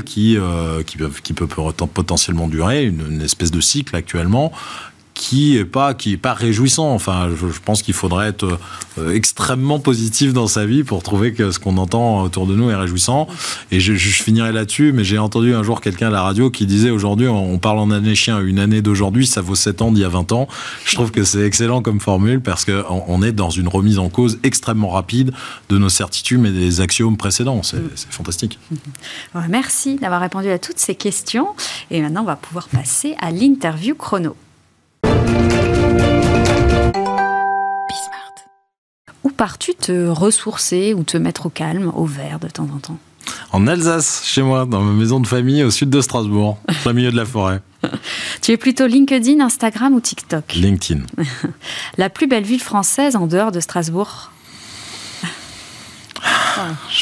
qui, 0.02 0.36
euh, 0.36 0.82
qui, 0.82 1.32
peut 1.32 1.46
potentiellement 1.46 2.48
durer, 2.48 2.84
une, 2.84 3.22
espèce 3.22 3.50
de 3.50 3.60
cycle 3.60 3.94
actuellement 3.94 4.52
qui 5.22 5.56
est 5.56 5.64
pas 5.64 5.94
qui 5.94 6.14
est 6.14 6.16
pas 6.16 6.34
réjouissant. 6.34 6.92
Enfin, 6.92 7.30
je, 7.30 7.46
pense 7.64 7.82
qu'il 7.82 7.94
faudrait 7.94 8.26
être 8.26 8.58
euh, 8.98 9.14
extrêmement 9.14 9.78
positif 9.78 10.32
dans 10.32 10.48
sa 10.48 10.66
vie 10.66 10.82
pour 10.82 11.04
trouver 11.04 11.32
que 11.32 11.52
ce 11.52 11.60
qu'on 11.60 11.76
entend 11.76 12.22
autour 12.22 12.48
de 12.48 12.56
nous 12.56 12.70
est 12.70 12.74
réjouissant. 12.74 13.28
Et 13.70 13.78
je, 13.78 13.94
je 13.94 14.22
finirai 14.22 14.50
là-dessus, 14.50 14.92
mais 14.92 15.04
j'ai 15.04 15.18
entendu 15.18 15.54
un 15.54 15.62
jour 15.62 15.80
quelqu'un 15.80 16.08
à 16.08 16.10
la 16.10 16.22
radio 16.22 16.50
qui 16.50 16.66
disait 16.66 16.90
aujourd'hui, 16.90 17.28
on 17.28 17.56
parle 17.58 17.78
en 17.78 17.92
année 17.92 18.16
chien, 18.16 18.40
une 18.40 18.58
année 18.58 18.82
d'aujourd'hui, 18.82 19.24
ça 19.28 19.42
vaut 19.42 19.54
7 19.54 19.82
ans 19.82 19.92
d'il 19.92 20.02
y 20.02 20.04
a 20.04 20.08
20 20.08 20.32
ans. 20.32 20.48
Je 20.84 20.96
trouve 20.96 21.12
que 21.12 21.22
c'est 21.22 21.46
excellent 21.46 21.82
comme 21.82 22.00
formule 22.00 22.40
parce 22.40 22.64
que 22.64 22.82
on 22.88 23.22
est 23.22 23.32
dans 23.32 23.50
une 23.50 23.68
remise 23.68 24.00
en 24.00 24.08
cause 24.08 24.40
extrêmement 24.42 24.88
rapide 24.88 25.32
de 25.68 25.78
nos 25.78 25.88
certitudes 25.88 26.44
et 26.44 26.50
des 26.50 26.80
axiomes 26.80 27.16
précédents. 27.16 27.62
C'est 27.62 27.80
fantastique. 28.10 28.58
Merci 29.48 29.96
d'avoir 29.96 30.20
répondu 30.20 30.50
à 30.50 30.58
toutes 30.58 30.80
ces 30.80 30.96
questions. 30.96 31.46
Et 31.92 32.02
maintenant, 32.02 32.22
on 32.22 32.26
va 32.26 32.36
pouvoir 32.36 32.68
passer 32.68 33.14
à 33.20 33.30
l'interview 33.30 33.94
chrono. 33.94 34.34
Où 39.24 39.30
pars-tu 39.30 39.74
te 39.74 40.08
ressourcer 40.08 40.94
ou 40.94 41.04
te 41.04 41.16
mettre 41.16 41.46
au 41.46 41.50
calme, 41.50 41.92
au 41.94 42.06
vert 42.06 42.38
de 42.38 42.48
temps 42.48 42.68
en 42.74 42.78
temps? 42.78 42.98
En 43.52 43.66
Alsace, 43.66 44.22
chez 44.24 44.42
moi, 44.42 44.66
dans 44.66 44.80
ma 44.80 44.92
maison 44.92 45.20
de 45.20 45.26
famille 45.26 45.62
au 45.62 45.70
sud 45.70 45.90
de 45.90 46.00
Strasbourg, 46.00 46.58
au 46.84 46.92
milieu 46.92 47.10
de 47.10 47.16
la 47.16 47.26
forêt. 47.26 47.60
tu 48.42 48.52
es 48.52 48.56
plutôt 48.56 48.86
LinkedIn, 48.86 49.40
Instagram 49.40 49.94
ou 49.94 50.00
TikTok? 50.00 50.54
LinkedIn. 50.54 51.02
la 51.98 52.10
plus 52.10 52.26
belle 52.26 52.44
ville 52.44 52.62
française 52.62 53.14
en 53.16 53.26
dehors 53.26 53.52
de 53.52 53.60
Strasbourg? 53.60 54.30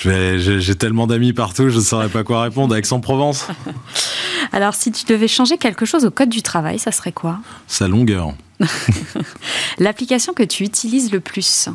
J'ai 0.03 0.75
tellement 0.77 1.07
d'amis 1.07 1.33
partout, 1.33 1.69
je 1.69 1.77
ne 1.77 1.83
saurais 1.83 2.09
pas 2.09 2.25
quoi 2.25 2.43
répondre. 2.43 2.75
Aix-en-Provence? 2.75 3.47
Alors, 4.53 4.75
si 4.75 4.91
tu 4.93 5.05
devais 5.05 5.29
changer 5.29 5.59
quelque 5.59 5.85
chose 5.87 6.05
au 6.05 6.11
code 6.11 6.29
du 6.29 6.43
travail, 6.43 6.79
ça 6.79 6.93
serait 6.93 7.13
quoi? 7.13 7.39
Sa 7.67 7.89
longueur. 7.89 8.35
L'application 9.79 10.33
que 10.35 10.43
tu 10.43 10.65
utilises 10.65 11.13
le 11.13 11.21
plus? 11.21 11.69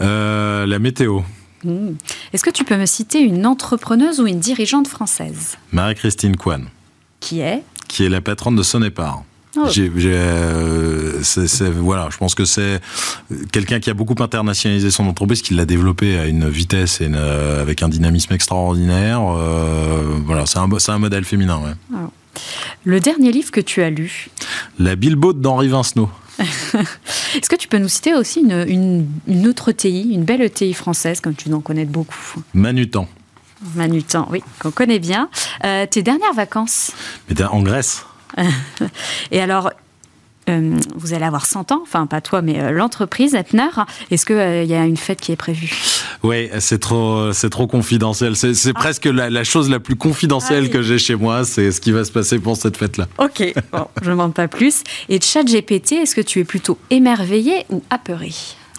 Euh, 0.00 0.66
La 0.66 0.78
météo. 0.78 1.20
Hmm. 1.64 1.94
Est-ce 2.32 2.44
que 2.44 2.50
tu 2.50 2.64
peux 2.64 2.76
me 2.76 2.86
citer 2.86 3.20
une 3.20 3.44
entrepreneuse 3.46 4.20
ou 4.20 4.26
une 4.26 4.38
dirigeante 4.38 4.86
française? 4.86 5.56
Marie-Christine 5.72 6.36
Kwan. 6.36 6.66
Qui 7.20 7.40
est? 7.40 7.64
Qui 7.88 8.04
est 8.04 8.08
la 8.08 8.20
patronne 8.20 8.54
de 8.54 8.62
Sonépar. 8.62 9.24
Oh. 9.58 9.68
Euh, 9.76 11.22
voilà, 11.76 12.08
je 12.10 12.16
pense 12.16 12.34
que 12.34 12.44
c'est 12.44 12.80
quelqu'un 13.52 13.80
qui 13.80 13.90
a 13.90 13.94
beaucoup 13.94 14.14
internationalisé 14.22 14.90
son 14.90 15.06
entreprise, 15.06 15.42
qui 15.42 15.54
l'a 15.54 15.64
développé 15.64 16.18
à 16.18 16.26
une 16.26 16.48
vitesse 16.48 17.00
et 17.00 17.10
avec 17.12 17.82
un 17.82 17.88
dynamisme 17.88 18.32
extraordinaire. 18.34 19.20
Euh, 19.22 20.02
voilà, 20.24 20.46
c'est 20.46 20.58
un, 20.58 20.68
un, 20.88 20.98
modèle 20.98 21.24
féminin. 21.24 21.60
Oh. 21.92 21.96
Le 22.84 23.00
dernier 23.00 23.32
livre 23.32 23.50
que 23.50 23.60
tu 23.60 23.82
as 23.82 23.90
lu? 23.90 24.28
La 24.78 24.96
Bilbo 24.96 25.32
d'Henri 25.32 25.68
Vincenot. 25.68 26.10
Est-ce 26.38 27.48
que 27.48 27.56
tu 27.56 27.66
peux 27.66 27.78
nous 27.78 27.88
citer 27.88 28.14
aussi 28.14 28.40
une, 28.40 29.46
autre 29.48 29.72
TI, 29.72 30.10
une 30.12 30.24
belle 30.24 30.48
TI 30.50 30.72
française, 30.72 31.20
comme 31.20 31.34
tu 31.34 31.52
en 31.52 31.60
connais 31.60 31.84
beaucoup? 31.84 32.42
Manutan. 32.54 33.08
Manutan, 33.74 34.28
oui, 34.30 34.42
qu'on 34.60 34.70
connaît 34.70 35.00
bien. 35.00 35.28
Euh, 35.64 35.84
tes 35.90 36.02
dernières 36.02 36.34
vacances? 36.34 36.92
En 37.50 37.62
Grèce. 37.62 38.04
Et 39.30 39.40
alors, 39.40 39.70
euh, 40.48 40.76
vous 40.94 41.12
allez 41.12 41.24
avoir 41.24 41.46
100 41.46 41.72
ans, 41.72 41.80
enfin 41.82 42.06
pas 42.06 42.20
toi, 42.20 42.42
mais 42.42 42.60
euh, 42.60 42.70
l'entreprise 42.70 43.34
Etner. 43.34 43.68
Est-ce 44.10 44.24
qu'il 44.24 44.36
euh, 44.36 44.64
y 44.64 44.74
a 44.74 44.84
une 44.86 44.96
fête 44.96 45.20
qui 45.20 45.32
est 45.32 45.36
prévue? 45.36 45.72
Oui, 46.22 46.48
c'est 46.58 46.78
trop, 46.78 47.32
c'est 47.32 47.50
trop 47.50 47.66
confidentiel. 47.66 48.34
C'est, 48.34 48.52
ah. 48.70 48.72
presque 48.72 49.04
la, 49.04 49.44
chose 49.44 49.68
la 49.68 49.78
plus 49.78 49.96
confidentielle 49.96 50.64
ah 50.66 50.72
que 50.72 50.82
j'ai 50.82 50.98
chez 50.98 51.14
moi. 51.14 51.44
C'est 51.44 51.70
ce 51.70 51.80
qui 51.80 51.92
va 51.92 52.04
se 52.04 52.12
passer 52.12 52.38
pour 52.38 52.56
cette 52.56 52.76
fête-là. 52.76 53.06
Ok, 53.18 53.54
bon, 53.72 53.86
je 54.00 54.06
ne 54.06 54.12
demande 54.12 54.34
pas 54.34 54.48
plus. 54.48 54.82
Et 55.08 55.18
GPT, 55.18 55.92
est-ce 55.92 56.14
que 56.14 56.20
tu 56.20 56.40
es 56.40 56.44
plutôt 56.44 56.78
émerveillé 56.90 57.66
ou 57.70 57.82
apeuré? 57.90 58.32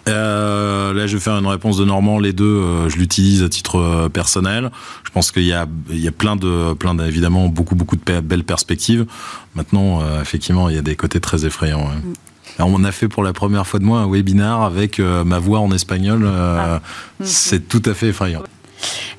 Euh, 0.08 0.92
là, 0.92 1.06
je 1.06 1.16
vais 1.16 1.20
faire 1.20 1.36
une 1.36 1.46
réponse 1.46 1.76
de 1.76 1.84
Normand. 1.84 2.18
Les 2.18 2.32
deux, 2.32 2.44
euh, 2.44 2.88
je 2.88 2.96
l'utilise 2.96 3.42
à 3.42 3.48
titre 3.48 3.78
euh, 3.78 4.08
personnel. 4.08 4.70
Je 5.04 5.10
pense 5.10 5.30
qu'il 5.30 5.44
y 5.44 5.52
a, 5.52 5.66
il 5.90 6.00
y 6.00 6.08
a 6.08 6.12
plein 6.12 6.36
de, 6.36 6.72
plein 6.74 6.94
d'évidemment 6.94 7.48
beaucoup, 7.48 7.74
beaucoup 7.74 7.96
de 7.96 8.20
belles 8.20 8.44
perspectives. 8.44 9.06
Maintenant, 9.54 10.02
effectivement, 10.20 10.68
il 10.68 10.76
y 10.76 10.78
a 10.78 10.82
des 10.82 10.96
côtés 10.96 11.20
très 11.20 11.44
effrayants. 11.44 11.88
Mm. 11.88 12.62
on 12.62 12.84
a 12.84 12.92
fait 12.92 13.08
pour 13.08 13.24
la 13.24 13.32
première 13.32 13.66
fois 13.66 13.80
de 13.80 13.84
moi 13.84 14.00
un 14.00 14.10
webinar 14.10 14.62
avec 14.62 15.00
ma 15.00 15.38
voix 15.38 15.60
en 15.60 15.72
espagnol. 15.72 16.26
Ah. 16.26 16.80
Mm. 17.18 17.24
C'est 17.24 17.68
tout 17.68 17.82
à 17.86 17.94
fait 17.94 18.08
effrayant. 18.08 18.42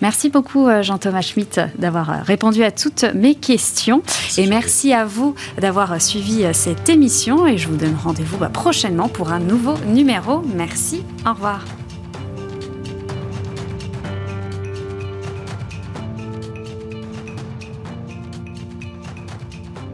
Merci 0.01 0.29
beaucoup 0.29 0.67
euh, 0.67 0.81
Jean-Thomas 0.81 1.21
Schmitt 1.21 1.61
d'avoir 1.77 2.09
euh, 2.09 2.15
répondu 2.23 2.63
à 2.63 2.71
toutes 2.71 3.05
mes 3.13 3.35
questions 3.35 4.01
et 4.37 4.47
merci 4.47 4.93
à 4.93 5.05
vous 5.05 5.35
d'avoir 5.59 5.93
euh, 5.93 5.99
suivi 5.99 6.45
cette 6.53 6.89
émission 6.89 7.45
et 7.45 7.57
je 7.57 7.67
vous 7.67 7.75
donne 7.75 7.95
rendez-vous 7.95 8.37
bah, 8.37 8.49
prochainement 8.49 9.09
pour 9.09 9.31
un 9.31 9.39
nouveau 9.39 9.75
numéro. 9.87 10.41
Merci, 10.55 11.03
au 11.25 11.33
revoir. 11.33 11.63